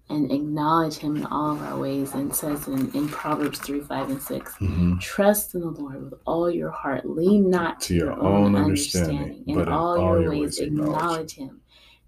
and 0.10 0.32
acknowledge 0.32 0.98
him 0.98 1.16
in 1.18 1.26
all 1.28 1.52
of 1.52 1.62
our 1.62 1.78
ways 1.78 2.14
and 2.14 2.32
it 2.32 2.36
says 2.36 2.68
in, 2.68 2.92
in 2.94 3.08
Proverbs 3.08 3.60
3, 3.60 3.82
5, 3.82 4.10
and 4.10 4.22
6, 4.22 4.56
hmm 4.56 4.98
trust 4.98 5.54
in 5.56 5.62
the 5.62 5.68
Lord 5.70 6.04
with 6.12 6.20
all 6.26 6.50
your 6.50 6.72
heart. 6.72 7.08
Lean 7.08 7.50
not 7.50 7.80
to 7.82 7.96
your, 7.96 8.12
own 8.12 8.56
understanding. 8.56 9.44
but 9.48 9.68
In 9.68 9.70
all, 9.70 10.20
your 10.20 10.32
ways 10.32 10.60
acknowledge 10.60 11.34
him 11.34 11.62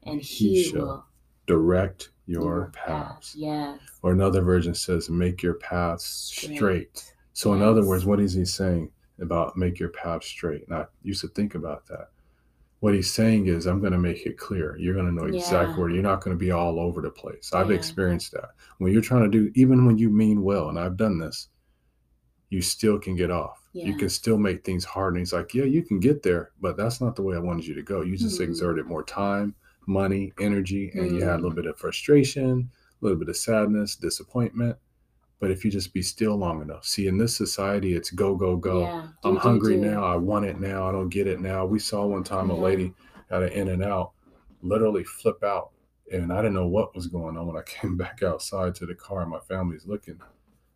and 0.03 0.21
He 0.21 0.55
he, 0.55 0.63
shall 0.63 0.81
will 0.81 1.05
Direct 1.47 2.09
your 2.27 2.71
paths. 2.73 3.35
Yes. 3.35 3.79
Or 4.03 4.11
another 4.11 4.41
version 4.41 4.73
says, 4.73 5.09
make 5.09 5.43
your 5.43 5.55
paths 5.55 6.05
straight. 6.05 6.55
Straight. 6.55 7.13
So, 7.33 7.53
in 7.53 7.61
other 7.61 7.85
words, 7.85 8.05
what 8.05 8.19
is 8.19 8.33
he 8.33 8.45
saying 8.45 8.91
about 9.19 9.57
make 9.57 9.79
your 9.79 9.89
path 9.89 10.23
straight? 10.23 10.67
And 10.67 10.77
I 10.77 10.85
used 11.03 11.21
to 11.21 11.27
think 11.29 11.55
about 11.55 11.87
that. 11.87 12.09
What 12.81 12.93
he's 12.95 13.09
saying 13.13 13.47
is, 13.47 13.65
I'm 13.65 13.79
going 13.79 13.93
to 13.93 13.97
make 13.97 14.25
it 14.25 14.37
clear. 14.37 14.75
You're 14.77 14.93
going 14.95 15.05
to 15.05 15.13
know 15.13 15.25
exactly 15.27 15.79
Yeah. 15.79 15.81
where 15.81 15.89
you're 15.89 16.03
not 16.03 16.21
going 16.21 16.35
to 16.37 16.39
be 16.39 16.51
all 16.51 16.81
over 16.81 17.01
the 17.01 17.11
place. 17.11 17.53
I've 17.53 17.69
Yeah. 17.69 17.75
experienced 17.77 18.33
that. 18.33 18.49
When 18.79 18.91
you're 18.91 19.01
trying 19.01 19.23
to 19.23 19.29
do, 19.29 19.51
even 19.55 19.85
when 19.85 19.97
you 19.97 20.09
mean 20.09 20.41
well, 20.43 20.67
and 20.69 20.77
I've 20.79 20.97
done 20.97 21.17
this, 21.19 21.47
you 22.49 22.61
still 22.61 22.99
can 22.99 23.15
get 23.15 23.31
off. 23.31 23.67
You 23.83 23.95
can 23.95 24.09
still 24.09 24.37
make 24.37 24.63
things 24.63 24.85
hard. 24.85 25.13
And 25.13 25.19
he's 25.21 25.33
like, 25.33 25.53
Yeah, 25.53 25.63
you 25.63 25.83
can 25.83 25.99
get 25.99 26.21
there, 26.23 26.51
but 26.59 26.77
that's 26.77 27.01
not 27.01 27.15
the 27.15 27.21
way 27.23 27.35
I 27.35 27.39
wanted 27.39 27.65
you 27.65 27.73
to 27.75 27.81
go. 27.83 28.01
You 28.01 28.17
just 28.17 28.39
Mhm. 28.39 28.45
exerted 28.49 28.85
more 28.85 29.03
time, 29.03 29.55
money, 29.87 30.33
energy, 30.39 30.91
and 30.95 31.15
you 31.15 31.23
had 31.23 31.35
a 31.35 31.37
Mm. 31.39 31.43
little 31.43 31.55
bit 31.55 31.65
of 31.65 31.77
frustration, 31.79 32.69
a 33.01 33.05
little 33.05 33.17
bit 33.17 33.29
of 33.29 33.37
sadness, 33.37 33.95
disappointment. 33.95 34.77
But 35.41 35.49
if 35.49 35.65
you 35.65 35.71
just 35.71 35.91
be 35.91 36.03
still 36.03 36.35
long 36.35 36.61
enough, 36.61 36.85
see, 36.85 37.07
in 37.07 37.17
this 37.17 37.35
society, 37.35 37.95
it's 37.95 38.11
go, 38.11 38.35
go, 38.35 38.55
go. 38.55 38.81
Yeah. 38.81 39.07
I'm 39.23 39.33
Do, 39.33 39.39
hungry 39.39 39.75
do. 39.75 39.81
now. 39.81 40.03
I 40.03 40.15
want 40.15 40.45
it 40.45 40.59
now. 40.59 40.87
I 40.87 40.91
don't 40.91 41.09
get 41.09 41.25
it 41.25 41.41
now. 41.41 41.65
We 41.65 41.79
saw 41.79 42.05
one 42.05 42.23
time 42.23 42.51
a 42.51 42.53
mm-hmm. 42.53 42.63
lady 42.63 42.93
at 43.31 43.41
an 43.41 43.49
In 43.49 43.69
and 43.69 43.83
Out 43.83 44.11
literally 44.61 45.03
flip 45.03 45.43
out. 45.43 45.71
And 46.13 46.31
I 46.31 46.37
didn't 46.37 46.53
know 46.53 46.67
what 46.67 46.93
was 46.93 47.07
going 47.07 47.37
on 47.37 47.47
when 47.47 47.57
I 47.57 47.61
came 47.65 47.97
back 47.97 48.21
outside 48.21 48.75
to 48.75 48.85
the 48.85 48.93
car. 48.93 49.25
My 49.25 49.39
family's 49.39 49.87
looking. 49.87 50.19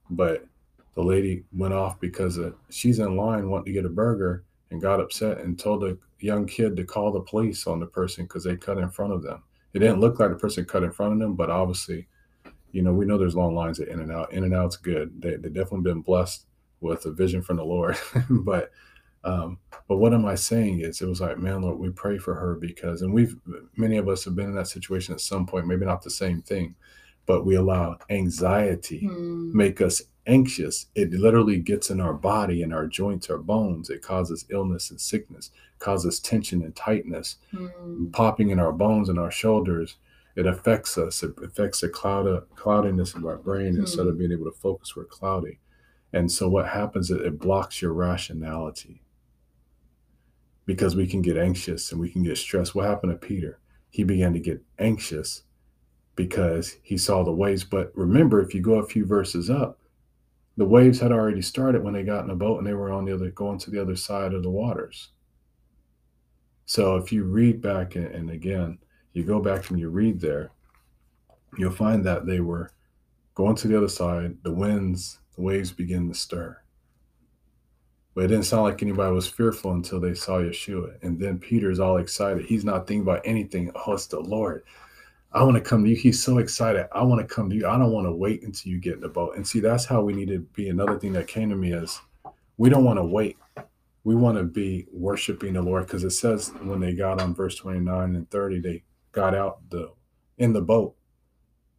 But 0.10 0.48
the 0.96 1.04
lady 1.04 1.44
went 1.54 1.76
off 1.76 2.00
because 2.00 2.38
of, 2.38 2.56
she's 2.70 2.98
in 2.98 3.16
line 3.16 3.50
wanting 3.50 3.66
to 3.66 3.72
get 3.72 3.86
a 3.86 3.90
burger 3.90 4.46
and 4.72 4.82
got 4.82 5.00
upset 5.00 5.40
and 5.42 5.60
told 5.60 5.82
the 5.82 5.98
young 6.20 6.48
kid 6.48 6.76
to 6.76 6.86
call 6.86 7.12
the 7.12 7.22
police 7.22 7.68
on 7.68 7.80
the 7.80 7.86
person 7.86 8.26
because 8.26 8.44
they 8.44 8.58
cut 8.58 8.80
in 8.80 8.90
front 8.90 9.14
of 9.14 9.22
them. 9.22 9.44
It 9.74 9.80
didn't 9.80 10.00
look 10.00 10.20
like 10.20 10.30
the 10.30 10.38
person 10.38 10.66
cut 10.66 10.84
in 10.84 10.92
front 10.92 11.14
of 11.14 11.20
them, 11.20 11.36
but 11.36 11.52
obviously, 11.52 12.08
you 12.76 12.82
know, 12.82 12.94
we 12.94 13.06
know 13.06 13.18
there's 13.18 13.36
long 13.36 13.56
lines 13.56 13.80
at 13.80 13.88
In 13.88 14.02
and 14.02 14.12
Out. 14.12 14.34
In 14.34 14.44
and 14.44 14.54
Out's 14.54 14.76
good. 14.76 15.22
They 15.22 15.38
they 15.38 15.50
definitely 15.50 15.82
been 15.92 16.02
blessed 16.02 16.46
with 16.82 17.06
a 17.06 17.12
vision 17.12 17.42
from 17.42 17.58
the 17.58 17.64
Lord. 17.64 17.98
but 18.30 18.72
um, 19.24 19.60
but 19.88 19.98
what 19.98 20.14
am 20.14 20.26
I 20.26 20.36
saying 20.36 20.82
is 20.82 21.02
it 21.02 21.08
was 21.08 21.22
like, 21.22 21.38
man, 21.40 21.62
Lord, 21.62 21.80
we 21.80 21.90
pray 21.90 22.18
for 22.18 22.36
her 22.36 22.56
because 22.56 23.02
and 23.02 23.14
we've 23.14 23.36
many 23.78 23.98
of 23.98 24.10
us 24.10 24.26
have 24.26 24.36
been 24.36 24.50
in 24.50 24.56
that 24.56 24.68
situation 24.68 25.14
at 25.14 25.22
some 25.22 25.46
point, 25.46 25.68
maybe 25.68 25.86
not 25.86 26.04
the 26.04 26.10
same 26.12 26.42
thing, 26.42 26.76
but 27.26 27.46
we 27.46 27.56
allow 27.56 27.98
anxiety 28.10 29.08
Hmm. 29.08 29.56
make 29.56 29.80
us 29.82 30.02
anxious. 30.28 30.88
It 30.96 31.12
literally 31.12 31.58
gets 31.60 31.90
in 31.90 32.02
our 32.02 32.14
body 32.14 32.62
and 32.64 32.74
our 32.74 32.88
joints, 32.88 33.30
our 33.30 33.38
bones. 33.38 33.90
It 33.90 34.02
causes 34.02 34.46
illness 34.50 34.92
and 34.92 35.00
sickness, 35.00 35.52
causes 35.80 36.20
tension 36.20 36.62
and 36.64 36.76
tightness, 36.76 37.38
Hmm. 37.52 38.08
popping 38.12 38.50
in 38.50 38.60
our 38.60 38.74
bones 38.74 39.08
and 39.10 39.18
our 39.20 39.32
shoulders. 39.32 39.96
It 40.36 40.46
affects 40.46 40.98
us. 40.98 41.24
It 41.24 41.32
affects 41.44 41.82
the 41.82 41.90
cloud 41.90 42.44
cloudiness 42.56 43.14
of 43.14 43.26
our 43.26 43.38
brain. 43.38 43.76
Hmm. 43.76 43.82
Instead 43.82 44.08
of 44.08 44.18
being 44.18 44.32
able 44.32 44.46
to 44.46 44.58
focus, 44.60 44.96
we're 44.96 45.06
cloudy. 45.06 45.60
And 46.14 46.32
so 46.32 46.48
what 46.48 46.68
happens 46.68 47.10
is 47.10 47.20
it 47.22 47.40
blocks 47.40 47.82
your 47.82 47.94
rationality 47.94 49.02
because 50.66 50.96
we 50.96 51.08
can 51.08 51.22
get 51.22 51.38
anxious 51.38 51.92
and 51.92 52.00
we 52.00 52.10
can 52.10 52.24
get 52.24 52.38
stressed. 52.38 52.76
What 52.76 52.88
happened 52.88 53.12
to 53.12 53.28
Peter? 53.28 53.60
He 53.90 54.04
began 54.04 54.34
to 54.34 54.40
get 54.40 54.62
anxious 54.80 55.44
because 56.16 56.78
he 56.84 56.98
saw 56.98 57.24
the 57.24 57.32
waves. 57.32 57.64
But 57.64 57.92
remember, 57.96 58.42
if 58.42 58.54
you 58.54 58.62
go 58.62 58.76
a 58.76 58.88
few 58.88 59.06
verses 59.06 59.50
up, 59.50 59.80
the 60.58 60.66
waves 60.66 61.00
had 61.00 61.12
already 61.12 61.42
started 61.42 61.84
when 61.84 61.94
they 61.94 62.04
got 62.04 62.22
in 62.22 62.28
the 62.28 62.36
boat 62.36 62.58
and 62.58 62.68
they 62.68 62.74
were 62.74 62.92
on 62.92 63.06
the 63.06 63.14
other 63.14 63.30
going 63.32 63.60
to 63.60 63.72
the 63.72 63.82
other 63.82 63.96
side 63.96 64.34
of 64.34 64.44
the 64.44 64.50
waters. 64.50 65.10
So 66.66 66.96
if 66.96 67.12
you 67.12 67.26
read 67.26 67.62
back 67.62 67.96
and, 67.96 68.08
and 68.08 68.30
again, 68.30 68.80
you 69.16 69.24
go 69.24 69.40
back 69.40 69.70
and 69.70 69.80
you 69.80 69.90
read 69.90 70.20
there, 70.20 70.52
you'll 71.58 71.72
find 71.72 72.06
that 72.06 72.26
they 72.26 72.40
were 72.40 72.72
going 73.34 73.56
to 73.56 73.68
the 73.68 73.78
other 73.78 73.88
side, 73.88 74.38
the 74.44 74.52
winds, 74.52 75.20
the 75.36 75.42
waves 75.42 75.72
begin 75.72 76.08
to 76.10 76.16
stir. 76.16 76.58
But 78.14 78.26
it 78.26 78.28
didn't 78.28 78.46
sound 78.46 78.64
like 78.64 78.82
anybody 78.82 79.14
was 79.14 79.28
fearful 79.28 79.74
until 79.74 80.00
they 80.00 80.14
saw 80.14 80.40
Yeshua. 80.40 80.96
And 81.04 81.20
then 81.20 81.38
Peter's 81.38 81.80
all 81.80 81.98
excited. 81.98 82.46
He's 82.46 82.64
not 82.64 82.88
thinking 82.88 83.02
about 83.02 83.22
anything. 83.26 83.72
Oh, 83.76 83.94
it's 83.94 84.08
the 84.08 84.22
Lord. 84.22 84.64
I 85.34 85.44
want 85.44 85.56
to 85.56 85.62
come 85.62 85.84
to 85.84 85.90
you. 85.90 85.98
He's 85.98 86.24
so 86.24 86.38
excited. 86.38 86.88
I 86.94 87.04
want 87.04 87.20
to 87.20 87.36
come 87.36 87.50
to 87.50 87.56
you. 87.58 87.68
I 87.68 87.78
don't 87.78 87.92
want 87.92 88.08
to 88.08 88.14
wait 88.14 88.44
until 88.44 88.72
you 88.72 88.80
get 88.80 88.94
in 88.94 89.02
the 89.02 89.10
boat. 89.10 89.36
And 89.36 89.46
see, 89.46 89.60
that's 89.60 89.84
how 89.84 90.02
we 90.02 90.14
need 90.14 90.30
to 90.30 90.40
be. 90.40 90.70
Another 90.70 90.98
thing 90.98 91.12
that 91.12 91.28
came 91.28 91.50
to 91.50 91.58
me 91.58 91.74
is 91.74 92.00
we 92.56 92.70
don't 92.70 92.86
want 92.86 93.00
to 93.00 93.04
wait. 93.04 93.38
We 94.06 94.16
want 94.16 94.38
to 94.38 94.46
be 94.46 94.88
worshiping 94.94 95.54
the 95.54 95.62
Lord 95.62 95.88
because 95.88 96.06
it 96.06 96.12
says 96.12 96.54
when 96.62 96.80
they 96.80 96.94
got 96.94 97.20
on 97.20 97.36
verse 97.36 97.56
29 97.56 98.16
and 98.16 98.30
30, 98.32 98.60
they 98.62 98.84
got 99.16 99.34
out 99.34 99.70
the 99.70 99.92
in 100.38 100.54
the 100.54 100.62
boat. 100.62 100.96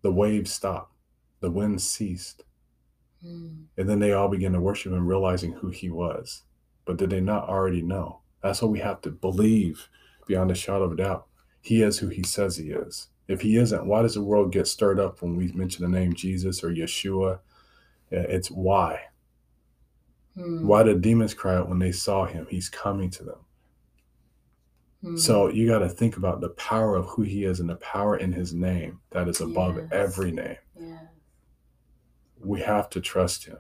The 0.03 0.11
waves 0.11 0.53
stopped. 0.53 0.93
The 1.41 1.51
wind 1.51 1.83
ceased. 1.83 2.43
Hmm. 3.23 3.65
And 3.77 3.89
then 3.89 4.01
they 4.01 4.13
all 4.13 4.29
began 4.29 4.53
to 4.53 4.61
worship 4.61 4.93
him, 4.93 5.07
realizing 5.07 5.53
who 5.53 5.69
he 5.69 5.91
was. 5.91 6.43
But 6.85 6.97
did 6.97 7.11
they 7.11 7.21
not 7.21 7.49
already 7.49 7.83
know? 7.83 8.21
That's 8.43 8.63
what 8.63 8.71
we 8.71 8.81
have 8.81 9.01
to 9.03 9.11
believe 9.11 9.89
beyond 10.27 10.51
a 10.51 10.55
shadow 10.55 10.85
of 10.85 10.93
a 10.93 10.97
doubt. 10.97 11.27
He 11.61 11.83
is 11.83 11.99
who 11.99 12.09
he 12.09 12.23
says 12.23 12.57
he 12.57 12.71
is. 12.71 13.09
If 13.29 13.41
he 13.43 13.57
isn't, 13.57 13.87
why 13.87 14.03
does 14.03 14.15
the 14.15 14.23
world 14.23 14.53
get 14.53 14.69
stirred 14.69 15.01
up 15.01 15.21
when 15.21 15.37
we 15.37 15.49
mention 15.53 15.83
the 15.83 15.99
name 15.99 16.15
Jesus 16.15 16.63
or 16.63 16.71
Yeshua? 16.71 17.35
Uh, 17.35 17.39
It's 18.11 18.51
why. 18.51 19.01
Hmm. 20.35 20.67
Why 20.67 20.85
did 20.85 21.03
demons 21.03 21.35
cry 21.35 21.57
out 21.57 21.69
when 21.69 21.81
they 21.81 21.93
saw 21.93 22.25
him? 22.27 22.47
He's 22.49 22.69
coming 22.69 23.11
to 23.11 23.25
them. 23.25 23.39
Hmm. 25.07 25.17
So 25.17 25.49
you 25.49 25.69
got 25.69 25.79
to 25.81 25.89
think 25.89 26.17
about 26.17 26.41
the 26.41 26.49
power 26.51 26.97
of 26.97 27.07
who 27.07 27.23
he 27.23 27.45
is 27.45 27.61
and 27.61 27.69
the 27.71 27.77
power 27.77 28.17
in 28.17 28.33
his 28.33 28.53
name 28.53 29.01
that 29.11 29.29
is 29.29 29.41
above 29.41 29.77
Yes. 29.77 29.89
every 29.93 30.33
name. 30.33 30.57
yeah. 30.81 30.99
we 32.45 32.61
have 32.61 32.89
to 32.91 33.01
trust 33.01 33.45
him. 33.47 33.59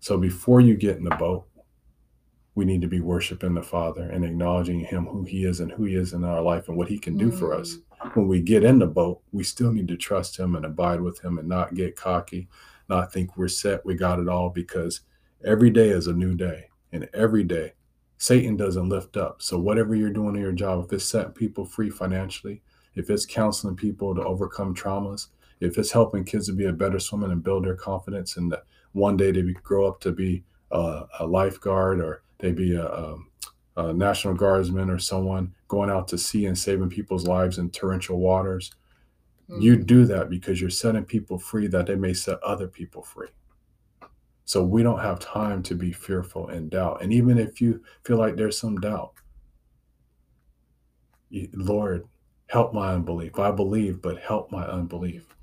So 0.00 0.18
before 0.18 0.60
you 0.60 0.76
get 0.76 0.96
in 0.98 1.04
the 1.04 1.16
boat, 1.16 1.46
we 2.54 2.64
need 2.64 2.82
to 2.82 2.88
be 2.88 3.00
worshiping 3.00 3.54
the 3.54 3.62
Father 3.62 4.02
and 4.02 4.24
acknowledging 4.24 4.80
him 4.80 5.06
who 5.06 5.24
he 5.24 5.44
is 5.44 5.60
and 5.60 5.72
who 5.72 5.84
he 5.84 5.94
is 5.96 6.12
in 6.12 6.24
our 6.24 6.42
life 6.42 6.68
and 6.68 6.76
what 6.76 6.88
he 6.88 6.98
can 6.98 7.16
do 7.16 7.30
for 7.32 7.52
us. 7.54 7.78
When 8.12 8.28
we 8.28 8.40
get 8.40 8.62
in 8.64 8.78
the 8.78 8.86
boat, 8.86 9.22
we 9.32 9.42
still 9.44 9.72
need 9.72 9.88
to 9.88 9.96
trust 9.96 10.38
him 10.38 10.54
and 10.54 10.64
abide 10.64 11.00
with 11.00 11.24
him 11.24 11.38
and 11.38 11.48
not 11.48 11.74
get 11.74 11.96
cocky, 11.96 12.48
not 12.88 13.12
think 13.12 13.36
we're 13.36 13.48
set, 13.48 13.84
we 13.86 13.94
got 13.94 14.20
it 14.20 14.28
all 14.28 14.50
because 14.50 15.00
every 15.44 15.70
day 15.70 15.88
is 15.88 16.06
a 16.06 16.12
new 16.12 16.34
day 16.34 16.68
and 16.92 17.08
every 17.14 17.42
day 17.44 17.72
Satan 18.24 18.56
doesn't 18.56 18.88
lift 18.88 19.18
up. 19.18 19.42
So 19.42 19.58
whatever 19.58 19.94
you're 19.94 20.08
doing 20.08 20.34
in 20.34 20.40
your 20.40 20.52
job, 20.52 20.82
if 20.82 20.90
it's 20.94 21.04
setting 21.04 21.32
people 21.32 21.66
free 21.66 21.90
financially, 21.90 22.62
if 22.94 23.10
it's 23.10 23.26
counseling 23.26 23.76
people 23.76 24.14
to 24.14 24.24
overcome 24.24 24.74
traumas, 24.74 25.26
if 25.60 25.76
it's 25.76 25.90
helping 25.90 26.24
kids 26.24 26.46
to 26.46 26.54
be 26.54 26.64
a 26.64 26.72
better 26.72 26.98
swimmer 26.98 27.30
and 27.30 27.44
build 27.44 27.66
their 27.66 27.74
confidence, 27.74 28.38
and 28.38 28.50
that 28.50 28.64
one 28.92 29.18
day 29.18 29.30
they 29.30 29.42
grow 29.62 29.84
up 29.86 30.00
to 30.00 30.10
be 30.10 30.42
a, 30.70 31.02
a 31.20 31.26
lifeguard 31.26 32.00
or 32.00 32.22
they 32.38 32.50
be 32.50 32.74
a, 32.74 32.86
a, 32.86 33.18
a 33.76 33.92
National 33.92 34.32
Guardsman 34.32 34.88
or 34.88 34.98
someone 34.98 35.54
going 35.68 35.90
out 35.90 36.08
to 36.08 36.16
sea 36.16 36.46
and 36.46 36.56
saving 36.56 36.88
people's 36.88 37.26
lives 37.26 37.58
in 37.58 37.68
torrential 37.68 38.18
waters. 38.18 38.72
You 39.60 39.76
Mm. 39.76 39.86
do 39.86 40.06
that 40.06 40.30
because 40.30 40.62
you're 40.62 40.70
setting 40.70 41.04
people 41.04 41.38
free 41.38 41.66
that 41.66 41.86
they 41.88 41.96
may 41.96 42.14
set 42.14 42.42
other 42.42 42.68
people 42.68 43.02
free. 43.02 43.28
So 44.44 44.62
we 44.62 44.82
don't 44.82 45.00
have 45.00 45.20
time 45.20 45.62
to 45.64 45.74
be 45.74 45.92
fearful 45.92 46.48
and 46.48 46.70
doubt. 46.70 47.02
And 47.02 47.12
even 47.12 47.38
if 47.38 47.60
you 47.60 47.82
feel 48.04 48.18
like 48.18 48.36
there's 48.36 48.58
some 48.58 48.76
doubt, 48.76 49.14
Lord, 51.52 52.06
help 52.48 52.74
my 52.74 52.92
unbelief. 52.92 53.38
I 53.38 53.50
believe, 53.50 54.02
but 54.02 54.20
help 54.20 54.52
my 54.52 54.64
unbelief. 54.64 55.34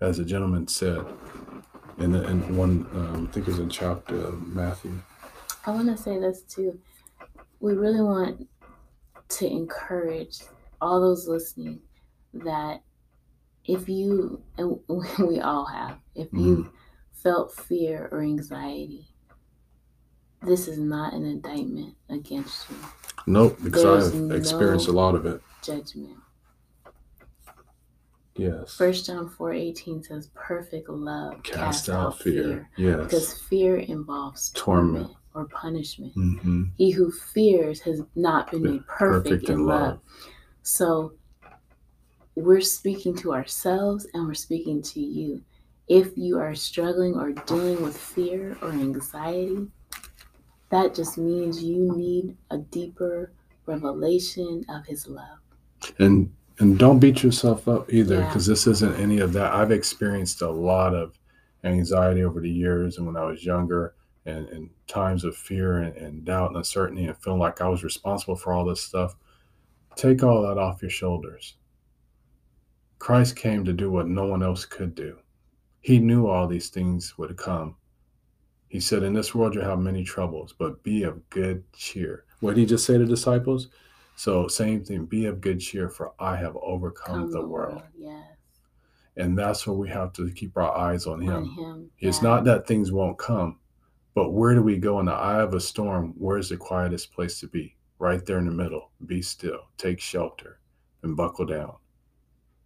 As 0.00 0.18
the 0.18 0.24
gentleman 0.24 0.66
said 0.66 1.04
in, 1.98 2.12
the, 2.12 2.28
in 2.28 2.56
one, 2.56 2.86
um, 2.92 3.28
I 3.28 3.32
think 3.32 3.46
it 3.46 3.52
was 3.52 3.60
in 3.60 3.70
chapter 3.70 4.16
of 4.16 4.46
Matthew. 4.48 5.00
I 5.64 5.70
want 5.70 5.96
to 5.96 5.96
say 5.96 6.18
this 6.18 6.42
too. 6.42 6.78
We 7.60 7.74
really 7.74 8.02
want 8.02 8.46
to 9.28 9.46
encourage 9.46 10.40
all 10.80 11.00
those 11.00 11.26
listening 11.28 11.80
that 12.34 12.82
if 13.64 13.88
you, 13.88 14.42
and 14.58 14.78
we 15.20 15.40
all 15.40 15.64
have, 15.64 15.98
if 16.14 16.28
you 16.32 16.70
felt 17.24 17.52
fear 17.56 18.08
or 18.12 18.22
anxiety, 18.22 19.08
this 20.42 20.68
is 20.68 20.78
not 20.78 21.12
an 21.14 21.24
indictment 21.24 21.96
against 22.10 22.70
you, 22.70 22.76
Nope, 23.26 23.58
because 23.64 24.14
I've 24.14 24.30
experienced 24.30 24.86
a 24.88 24.92
lot 24.92 25.14
of 25.16 25.26
it. 25.26 25.40
judgment. 25.62 26.18
Yes. 28.36 28.74
First 28.76 29.06
John 29.06 29.28
four 29.28 29.52
eighteen 29.52 30.02
says, 30.02 30.28
"Perfect 30.34 30.88
love 30.88 31.42
Cast 31.44 31.88
out 31.88 32.18
fear. 32.18 32.68
Yes. 32.76 33.04
because 33.04 33.38
fear 33.38 33.78
involves 33.78 34.50
Torment. 34.50 35.06
torment 35.06 35.16
or 35.34 35.44
punishment. 35.46 36.12
hmm 36.14 36.64
He 36.76 36.90
who 36.90 37.10
fears 37.12 37.80
has 37.82 38.02
not 38.16 38.50
been 38.50 38.62
made 38.62 38.86
perfect, 38.88 39.48
in 39.48 39.64
love. 39.66 40.00
So 40.62 41.12
we're 42.34 42.60
speaking 42.60 43.16
to 43.18 43.32
ourselves 43.32 44.06
and 44.14 44.26
we're 44.26 44.34
speaking 44.34 44.82
to 44.82 45.00
you. 45.00 45.40
If 45.88 46.16
you 46.16 46.38
are 46.38 46.54
struggling 46.54 47.14
or 47.14 47.32
dealing 47.32 47.82
with 47.82 47.96
fear 47.96 48.56
or 48.62 48.70
anxiety, 48.70 49.66
that 50.70 50.94
just 50.94 51.18
means 51.18 51.62
you 51.62 51.94
need 51.96 52.36
a 52.50 52.58
deeper 52.58 53.32
revelation 53.66 54.64
of 54.68 54.84
his 54.86 55.06
love. 55.06 55.38
and 55.98 56.32
and 56.60 56.78
don't 56.78 57.00
beat 57.00 57.22
yourself 57.22 57.66
up 57.68 57.92
either 57.92 58.20
Yeah. 58.20 58.26
because 58.28 58.46
this 58.46 58.66
isn't 58.66 58.94
any 58.96 59.18
of 59.18 59.32
that 59.32 59.52
i've 59.52 59.72
experienced 59.72 60.40
a 60.42 60.50
lot 60.50 60.94
of 60.94 61.18
anxiety 61.64 62.22
over 62.22 62.40
the 62.40 62.50
years 62.50 62.96
and 62.98 63.06
when 63.06 63.16
i 63.16 63.24
was 63.24 63.44
younger 63.44 63.94
and, 64.24 64.48
and 64.50 64.70
times 64.86 65.24
of 65.24 65.34
fear 65.36 65.78
and, 65.78 65.96
and 65.96 66.24
doubt 66.24 66.48
and 66.50 66.56
uncertainty 66.58 67.04
and 67.06 67.16
feeling 67.18 67.40
like 67.40 67.60
i 67.60 67.68
was 67.68 67.82
responsible 67.82 68.36
for 68.36 68.52
all 68.52 68.64
this 68.64 68.80
stuff 68.82 69.16
take 69.96 70.22
all 70.22 70.42
that 70.42 70.56
off 70.58 70.80
your 70.80 70.90
shoulders 70.90 71.56
christ 72.98 73.34
came 73.36 73.64
to 73.64 73.72
do 73.72 73.90
what 73.90 74.06
no 74.08 74.24
one 74.26 74.42
else 74.42 74.64
could 74.64 74.94
do 74.94 75.18
he 75.84 75.98
knew 75.98 76.26
all 76.26 76.46
these 76.46 76.68
things 76.68 77.16
would 77.18 77.36
come 77.36 77.76
he 78.68 78.80
said 78.80 79.02
in 79.02 79.12
this 79.12 79.34
world 79.34 79.54
you'll 79.54 79.64
have 79.64 79.78
many 79.78 80.02
troubles 80.04 80.54
but 80.58 80.82
be 80.82 81.02
of 81.02 81.28
good 81.30 81.62
cheer 81.72 82.24
what 82.40 82.54
did 82.54 82.60
he 82.60 82.66
just 82.66 82.86
say 82.86 82.98
to 82.98 83.04
disciples 83.04 83.68
so 84.16 84.46
same 84.48 84.84
thing, 84.84 85.06
be 85.06 85.26
of 85.26 85.40
good 85.40 85.60
cheer, 85.60 85.88
for 85.88 86.12
I 86.18 86.36
have 86.36 86.56
overcome 86.56 87.22
Come 87.22 87.30
the 87.32 87.46
world. 87.46 87.82
Yes. 87.96 88.22
And 89.16 89.38
that's 89.38 89.66
where 89.66 89.76
we 89.76 89.88
have 89.90 90.12
to 90.14 90.30
keep 90.30 90.56
our 90.56 90.76
eyes 90.76 91.06
on 91.06 91.28
On 91.28 91.44
him. 91.44 91.50
him. 91.56 91.90
It's 91.98 92.22
yeah. 92.22 92.30
not 92.30 92.44
that 92.44 92.66
things 92.66 92.92
won't 92.92 93.18
come, 93.18 93.58
but 94.14 94.30
where 94.30 94.54
do 94.54 94.62
we 94.62 94.78
go 94.78 95.00
in 95.00 95.06
the 95.06 95.12
eye 95.12 95.40
of 95.40 95.54
a 95.54 95.60
storm? 95.60 96.14
Where's 96.16 96.48
the 96.48 96.56
quietest 96.56 97.12
place 97.12 97.40
to 97.40 97.48
be? 97.48 97.76
Right 97.98 98.24
there 98.24 98.38
in 98.38 98.46
the 98.46 98.52
middle. 98.52 98.90
Be 99.06 99.22
still, 99.22 99.68
take 99.78 100.00
shelter, 100.00 100.58
and 101.02 101.16
buckle 101.16 101.46
down. 101.46 101.74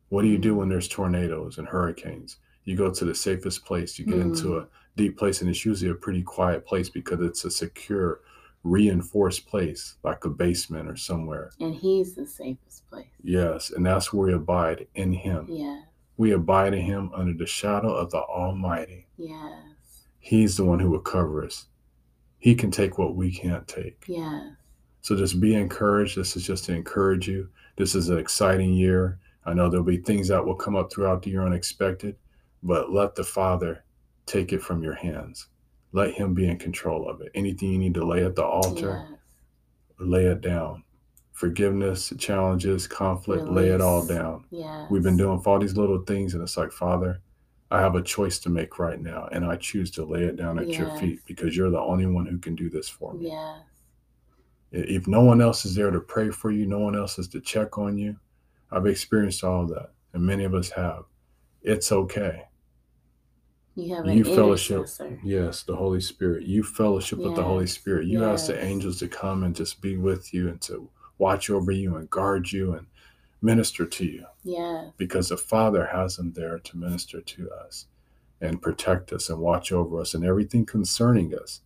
What 0.09 0.23
do 0.23 0.29
you 0.29 0.39
do 0.39 0.55
when 0.55 0.69
there's 0.69 0.89
tornadoes 0.89 1.59
and 1.59 1.69
hurricanes? 1.69 2.39
You 2.69 2.77
go 2.77 2.93
to 2.93 3.05
the 3.07 3.15
safest 3.15 3.65
place. 3.65 3.99
You 3.99 4.05
get 4.05 4.19
into 4.19 4.49
mm. 4.49 4.63
a 4.63 4.69
deep 4.95 5.17
place, 5.17 5.41
and 5.41 5.49
it's 5.49 5.65
usually 5.65 5.91
a 5.91 5.95
pretty 5.95 6.23
quiet 6.23 6.67
place 6.67 6.91
because 6.91 7.19
it's 7.23 7.47
a 7.47 7.51
secure, 7.51 8.21
reinforced 8.63 9.47
place, 9.47 9.95
like 10.03 10.27
a 10.27 10.29
basement 10.29 10.87
or 10.87 10.95
somewhere. 10.95 11.51
And 11.61 11.75
he's 11.75 12.15
the 12.15 12.27
safest 12.27 12.87
place. 12.91 13.07
Yes, 13.23 13.71
and 13.71 13.87
that's 13.87 14.13
where 14.13 14.27
we 14.27 14.35
abide 14.35 14.87
in 14.97 15.15
Him. 15.15 15.47
Yeah. 15.49 15.81
We 16.19 16.33
abide 16.33 16.75
in 16.75 16.83
Him 16.83 17.11
under 17.15 17.33
the 17.33 17.47
shadow 17.47 17.95
of 17.95 18.11
the 18.11 18.19
Almighty. 18.19 19.07
Yes. 19.17 20.05
He's 20.21 20.59
the 20.59 20.67
one 20.67 20.79
who 20.79 20.91
will 20.91 21.01
cover 21.01 21.43
us. 21.47 21.69
He 22.39 22.55
can 22.55 22.71
take 22.71 22.99
what 22.99 23.17
we 23.17 23.33
can't 23.33 23.67
take. 23.67 24.05
Yes. 24.07 24.45
So 25.01 25.17
just 25.17 25.41
be 25.41 25.55
encouraged. 25.55 26.19
This 26.19 26.37
is 26.37 26.45
just 26.45 26.67
to 26.67 26.75
encourage 26.75 27.29
you. 27.29 27.49
This 27.79 27.95
is 27.95 28.11
an 28.11 28.19
exciting 28.19 28.75
year. 28.75 29.21
I 29.47 29.55
know 29.55 29.71
there'll 29.71 29.87
be 29.87 29.97
things 29.97 30.29
that 30.29 30.45
will 30.45 30.55
come 30.55 30.77
up 30.77 30.93
throughout 30.93 31.23
the 31.23 31.31
year 31.31 31.47
unexpected, 31.47 32.17
but 32.63 32.93
let 32.93 33.15
the 33.15 33.25
Father 33.25 33.85
take 34.27 34.53
it 34.53 34.63
from 34.63 34.83
your 34.83 34.95
hands. 34.95 35.49
Let 35.93 36.13
Him 36.13 36.35
be 36.35 36.49
in 36.49 36.59
control 36.59 37.09
of 37.09 37.21
it. 37.21 37.31
Anything 37.35 37.73
you 37.73 37.79
need 37.79 37.95
to 37.95 38.05
lay 38.05 38.25
at 38.25 38.37
the 38.37 38.45
altar, 38.45 39.07
Yes. 39.11 39.19
lay 40.01 40.27
it 40.27 40.41
down. 40.41 40.85
Forgiveness, 41.33 42.13
challenges, 42.19 42.87
conflict, 42.87 43.47
lay 43.49 43.69
it 43.69 43.81
all 43.81 44.05
down. 44.05 44.45
Yes. 44.51 44.91
We've 44.91 45.03
been 45.03 45.17
doing 45.17 45.41
all 45.45 45.59
these 45.59 45.77
little 45.77 46.03
things, 46.03 46.35
and 46.35 46.43
it's 46.43 46.57
like, 46.57 46.73
Father, 46.73 47.21
I 47.71 47.81
have 47.81 47.95
a 47.95 48.03
choice 48.03 48.39
to 48.41 48.49
make 48.51 48.79
right 48.79 49.01
now, 49.01 49.29
and 49.31 49.45
I 49.45 49.57
choose 49.57 49.91
to 49.93 50.05
lay 50.05 50.25
it 50.25 50.37
down 50.37 50.59
at 50.59 50.69
your 50.69 50.91
feet 50.97 51.21
because 51.27 51.57
you're 51.57 51.71
the 51.71 51.79
only 51.81 52.07
one 52.07 52.27
who 52.27 52.39
can 52.39 52.55
do 52.57 52.69
this 52.69 52.89
for 52.89 53.15
me. 53.15 53.29
Yes. 53.29 53.61
If 54.73 55.07
no 55.07 55.23
one 55.23 55.41
else 55.41 55.65
is 55.65 55.75
there 55.75 55.91
to 55.91 56.01
pray 56.01 56.31
for 56.31 56.51
you, 56.51 56.67
no 56.67 56.79
one 56.81 56.97
else 56.97 57.19
is 57.19 57.29
to 57.29 57.41
check 57.41 57.79
on 57.79 57.97
you. 57.97 58.17
I've 58.71 58.87
experienced 58.87 59.45
all 59.45 59.63
of 59.63 59.69
that, 59.71 59.93
and 60.13 60.23
many 60.23 60.45
of 60.45 60.55
us 60.55 60.71
have. 60.71 61.05
It's 61.63 61.93
okay. 61.93 62.45
You 63.79 63.95
have 63.95 64.07
an 64.07 64.19
You 64.19 64.25
fellowship. 64.25 64.89
Yes, 65.23 65.63
the 65.63 65.77
Holy 65.77 66.01
Spirit. 66.01 66.43
You 66.45 66.65
fellowship 66.65 67.21
with 67.21 67.37
the 67.37 67.45
Holy 67.45 67.69
Spirit. 67.69 68.07
You 68.09 68.25
ask 68.25 68.49
the 68.49 68.63
angels 68.63 68.99
to 68.99 69.09
come 69.09 69.45
and 69.45 69.55
just 69.55 69.81
be 69.81 69.97
with 69.97 70.35
you 70.35 70.49
and 70.49 70.61
to 70.63 70.91
watch 71.19 71.49
over 71.49 71.71
you 71.71 71.97
and 71.97 72.11
guard 72.11 72.51
you 72.51 72.75
and 72.75 72.87
minister 73.41 73.87
to 73.87 74.05
you. 74.05 74.25
Yes. 74.43 74.93
because 74.97 75.29
the 75.29 75.37
Father 75.37 75.87
has 75.87 76.17
them 76.17 76.33
there 76.33 76.59
to 76.59 76.77
minister 76.77 77.21
to 77.21 77.51
us 77.51 77.87
and 78.41 78.63
protect 78.63 79.13
us 79.13 79.29
and 79.29 79.39
watch 79.39 79.71
over 79.71 80.01
us 80.01 80.15
and 80.15 80.25
everything 80.25 80.65
concerning 80.67 81.35
us. 81.35 81.61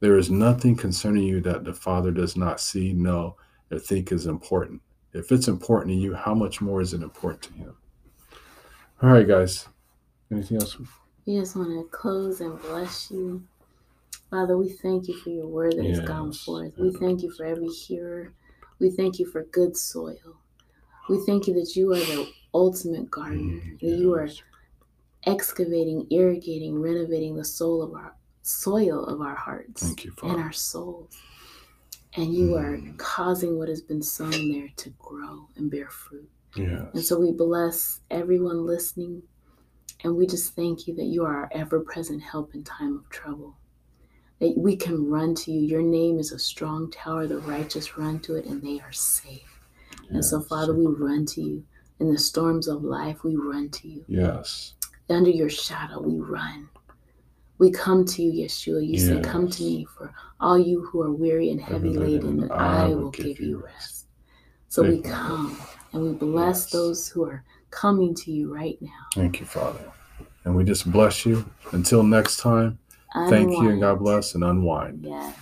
There 0.00 0.16
is 0.16 0.30
nothing 0.30 0.76
concerning 0.76 1.24
you 1.24 1.40
that 1.42 1.64
the 1.64 1.74
Father 1.74 2.12
does 2.12 2.36
not 2.36 2.60
see, 2.60 2.94
know, 2.94 3.36
or 3.70 3.78
think 3.78 4.12
is 4.12 4.26
important. 4.26 4.80
If 5.12 5.32
it's 5.32 5.48
important 5.48 5.90
to 5.90 5.96
you, 5.96 6.14
how 6.14 6.32
much 6.34 6.60
more 6.62 6.80
is 6.80 6.94
it 6.94 7.02
important 7.02 7.42
to 7.42 7.52
Him? 7.52 7.76
All 9.02 9.10
right, 9.10 9.26
guys. 9.28 9.68
Anything 10.30 10.58
else? 10.58 10.76
We 11.26 11.38
just 11.38 11.56
want 11.56 11.68
to 11.70 11.84
close 11.96 12.40
and 12.40 12.60
bless 12.60 13.10
you. 13.10 13.44
Father, 14.30 14.56
we 14.56 14.68
thank 14.68 15.08
you 15.08 15.16
for 15.18 15.30
your 15.30 15.46
word 15.46 15.76
that 15.76 15.86
has 15.86 16.00
gone 16.00 16.32
forth. 16.32 16.72
We 16.78 16.90
thank 16.92 17.22
you 17.22 17.30
for 17.30 17.44
every 17.44 17.68
hearer. 17.68 18.32
We 18.78 18.90
thank 18.90 19.18
you 19.18 19.26
for 19.26 19.42
good 19.44 19.76
soil. 19.76 20.16
We 21.08 21.24
thank 21.26 21.46
you 21.46 21.54
that 21.54 21.74
you 21.76 21.92
are 21.92 21.98
the 21.98 22.28
ultimate 22.54 23.10
gardener, 23.10 23.60
Mm, 23.60 23.80
that 23.80 23.86
you 23.98 24.14
are 24.14 24.28
excavating, 25.26 26.06
irrigating, 26.10 26.80
renovating 26.80 27.36
the 27.36 27.44
soul 27.44 27.82
of 27.82 27.92
our 27.94 28.14
soil 28.42 29.04
of 29.04 29.20
our 29.20 29.34
hearts 29.34 29.82
Thank 29.82 30.04
you, 30.04 30.14
and 30.22 30.40
our 30.40 30.52
souls. 30.52 31.16
And 32.16 32.32
you 32.34 32.54
are 32.54 32.76
Mm. 32.78 32.96
causing 32.98 33.58
what 33.58 33.68
has 33.68 33.82
been 33.82 34.02
sown 34.02 34.50
there 34.50 34.70
to 34.76 34.90
grow 34.90 35.48
and 35.56 35.70
bear 35.70 35.88
fruit. 35.88 36.28
And 36.92 37.04
so 37.04 37.18
we 37.20 37.32
bless 37.32 38.00
everyone 38.10 38.66
listening. 38.66 39.22
And 40.04 40.16
we 40.16 40.26
just 40.26 40.54
thank 40.54 40.86
you 40.86 40.94
that 40.94 41.04
you 41.04 41.24
are 41.24 41.36
our 41.36 41.48
ever 41.52 41.80
present 41.80 42.22
help 42.22 42.54
in 42.54 42.64
time 42.64 42.96
of 42.96 43.08
trouble. 43.10 43.56
That 44.38 44.54
we 44.56 44.76
can 44.76 45.10
run 45.10 45.34
to 45.36 45.52
you. 45.52 45.60
Your 45.60 45.82
name 45.82 46.18
is 46.18 46.32
a 46.32 46.38
strong 46.38 46.90
tower. 46.90 47.26
The 47.26 47.38
righteous 47.38 47.98
run 47.98 48.20
to 48.20 48.36
it 48.36 48.46
and 48.46 48.62
they 48.62 48.80
are 48.80 48.92
safe. 48.92 49.60
And 50.08 50.24
so, 50.24 50.40
Father, 50.40 50.74
we 50.74 50.86
run 50.86 51.26
to 51.26 51.42
you. 51.42 51.64
In 52.00 52.10
the 52.10 52.18
storms 52.18 52.66
of 52.66 52.82
life, 52.82 53.22
we 53.22 53.36
run 53.36 53.68
to 53.70 53.88
you. 53.88 54.04
Yes. 54.08 54.72
Under 55.10 55.28
your 55.28 55.50
shadow, 55.50 56.00
we 56.00 56.18
run. 56.18 56.68
We 57.58 57.70
come 57.70 58.06
to 58.06 58.22
you, 58.22 58.44
Yeshua. 58.46 58.86
You 58.86 58.98
say, 58.98 59.20
Come 59.20 59.50
to 59.50 59.62
me 59.62 59.84
for 59.84 60.14
all 60.40 60.58
you 60.58 60.86
who 60.86 61.02
are 61.02 61.12
weary 61.12 61.50
and 61.50 61.60
heavy 61.60 61.90
laden, 61.90 62.42
and 62.44 62.52
I 62.52 62.88
will 62.88 63.10
give 63.10 63.38
you 63.38 63.62
rest. 63.62 64.06
So 64.68 64.82
we 64.82 65.02
Thank 65.02 65.06
Lord. 65.06 65.14
come 65.16 65.56
and 65.92 66.02
we 66.02 66.12
bless 66.14 66.64
Yes. 66.64 66.72
those 66.72 67.08
who 67.08 67.24
are 67.24 67.44
coming 67.70 68.14
to 68.14 68.30
you 68.30 68.52
right 68.52 68.78
now. 68.80 69.06
Thank 69.14 69.40
you, 69.40 69.46
Father. 69.46 69.80
And 70.44 70.56
we 70.56 70.64
just 70.64 70.90
bless 70.90 71.26
you. 71.26 71.44
Until 71.72 72.02
next 72.02 72.38
time, 72.38 72.78
unwind. 73.14 73.30
thank 73.30 73.50
you 73.52 73.70
and 73.70 73.80
God 73.80 73.98
bless 73.98 74.34
and 74.34 74.44
unwind. 74.44 75.04
Yeah. 75.04 75.32